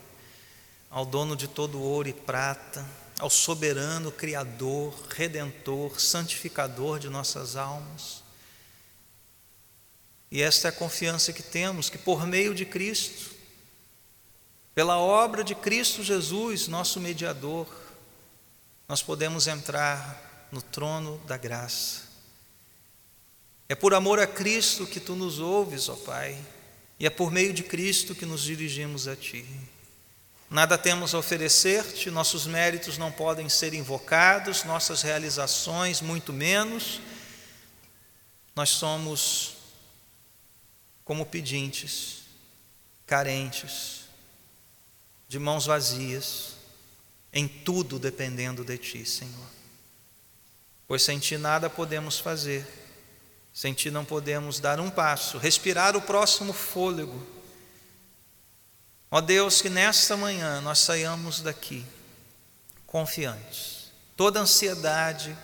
ao 0.90 1.04
dono 1.04 1.36
de 1.36 1.46
todo 1.46 1.78
ouro 1.78 2.08
e 2.08 2.14
prata, 2.14 2.82
ao 3.18 3.28
soberano 3.28 4.10
Criador, 4.10 4.94
Redentor, 5.10 6.00
Santificador 6.00 6.98
de 6.98 7.10
nossas 7.10 7.56
almas. 7.56 8.24
E 10.30 10.40
esta 10.40 10.68
é 10.68 10.70
a 10.70 10.72
confiança 10.72 11.30
que 11.30 11.42
temos, 11.42 11.90
que 11.90 11.98
por 11.98 12.26
meio 12.26 12.54
de 12.54 12.64
Cristo, 12.64 13.36
pela 14.74 14.96
obra 14.96 15.44
de 15.44 15.54
Cristo 15.54 16.02
Jesus, 16.02 16.68
nosso 16.68 16.98
mediador, 16.98 17.68
nós 18.88 19.02
podemos 19.02 19.46
entrar 19.46 20.48
no 20.50 20.62
trono 20.62 21.18
da 21.26 21.36
graça. 21.36 22.07
É 23.68 23.74
por 23.74 23.92
amor 23.92 24.18
a 24.18 24.26
Cristo 24.26 24.86
que 24.86 24.98
tu 24.98 25.14
nos 25.14 25.38
ouves, 25.38 25.88
ó 25.88 25.96
Pai, 25.96 26.38
e 26.98 27.04
é 27.06 27.10
por 27.10 27.30
meio 27.30 27.52
de 27.52 27.62
Cristo 27.62 28.14
que 28.14 28.24
nos 28.24 28.42
dirigimos 28.42 29.06
a 29.06 29.14
Ti. 29.14 29.44
Nada 30.50 30.78
temos 30.78 31.14
a 31.14 31.18
oferecer-te, 31.18 32.10
nossos 32.10 32.46
méritos 32.46 32.96
não 32.96 33.12
podem 33.12 33.50
ser 33.50 33.74
invocados, 33.74 34.64
nossas 34.64 35.02
realizações, 35.02 36.00
muito 36.00 36.32
menos. 36.32 37.02
Nós 38.56 38.70
somos 38.70 39.58
como 41.04 41.26
pedintes, 41.26 42.22
carentes, 43.06 44.06
de 45.28 45.38
mãos 45.38 45.66
vazias, 45.66 46.54
em 47.30 47.46
tudo 47.46 47.98
dependendo 47.98 48.64
de 48.64 48.78
Ti, 48.78 49.04
Senhor. 49.04 49.50
Pois 50.86 51.02
sem 51.02 51.18
Ti 51.18 51.36
nada 51.36 51.68
podemos 51.68 52.18
fazer, 52.18 52.66
sem 53.58 53.74
Ti 53.74 53.90
não 53.90 54.04
podemos 54.04 54.60
dar 54.60 54.78
um 54.78 54.88
passo, 54.88 55.36
respirar 55.36 55.96
o 55.96 56.00
próximo 56.00 56.52
fôlego 56.52 57.26
Ó 59.10 59.20
Deus, 59.20 59.60
que 59.60 59.68
nesta 59.68 60.16
manhã 60.16 60.60
nós 60.60 60.78
saiamos 60.78 61.40
daqui 61.40 61.84
confiantes. 62.86 63.90
Toda 64.16 64.38
ansiedade, 64.38 65.36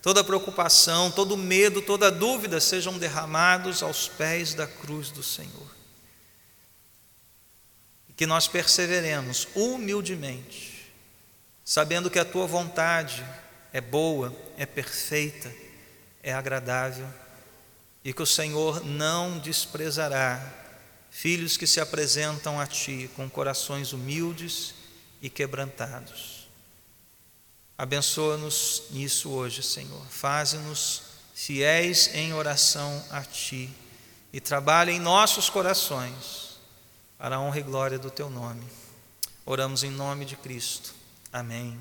toda 0.00 0.24
preocupação, 0.24 1.10
todo 1.10 1.36
medo, 1.36 1.82
toda 1.82 2.10
dúvida 2.10 2.60
sejam 2.60 2.96
derramados 2.96 3.82
aos 3.82 4.08
pés 4.08 4.54
da 4.54 4.66
cruz 4.66 5.10
do 5.10 5.22
Senhor. 5.22 5.76
E 8.08 8.12
que 8.14 8.24
nós 8.24 8.46
perseveremos 8.46 9.48
humildemente, 9.54 10.92
sabendo 11.64 12.08
que 12.08 12.18
a 12.18 12.24
tua 12.24 12.46
vontade 12.46 13.22
é 13.72 13.80
boa, 13.80 14.32
é 14.56 14.64
perfeita, 14.64 15.52
é 16.22 16.32
agradável 16.32 17.06
e 18.08 18.12
que 18.14 18.22
o 18.22 18.26
Senhor 18.26 18.82
não 18.82 19.38
desprezará 19.38 20.40
filhos 21.10 21.58
que 21.58 21.66
se 21.66 21.78
apresentam 21.78 22.58
a 22.58 22.66
Ti 22.66 23.10
com 23.14 23.28
corações 23.28 23.92
humildes 23.92 24.74
e 25.20 25.28
quebrantados. 25.28 26.48
Abençoa-nos 27.76 28.84
nisso 28.92 29.28
hoje, 29.28 29.62
Senhor. 29.62 30.02
Faze-nos 30.08 31.02
fiéis 31.34 32.08
em 32.14 32.32
oração 32.32 33.04
a 33.10 33.20
Ti 33.20 33.68
e 34.32 34.40
trabalhe 34.40 34.92
em 34.92 34.98
nossos 34.98 35.50
corações 35.50 36.56
para 37.18 37.36
a 37.36 37.40
honra 37.40 37.58
e 37.58 37.62
glória 37.62 37.98
do 37.98 38.10
teu 38.10 38.30
nome. 38.30 38.64
Oramos 39.44 39.82
em 39.82 39.90
nome 39.90 40.24
de 40.24 40.34
Cristo. 40.34 40.94
Amém. 41.30 41.78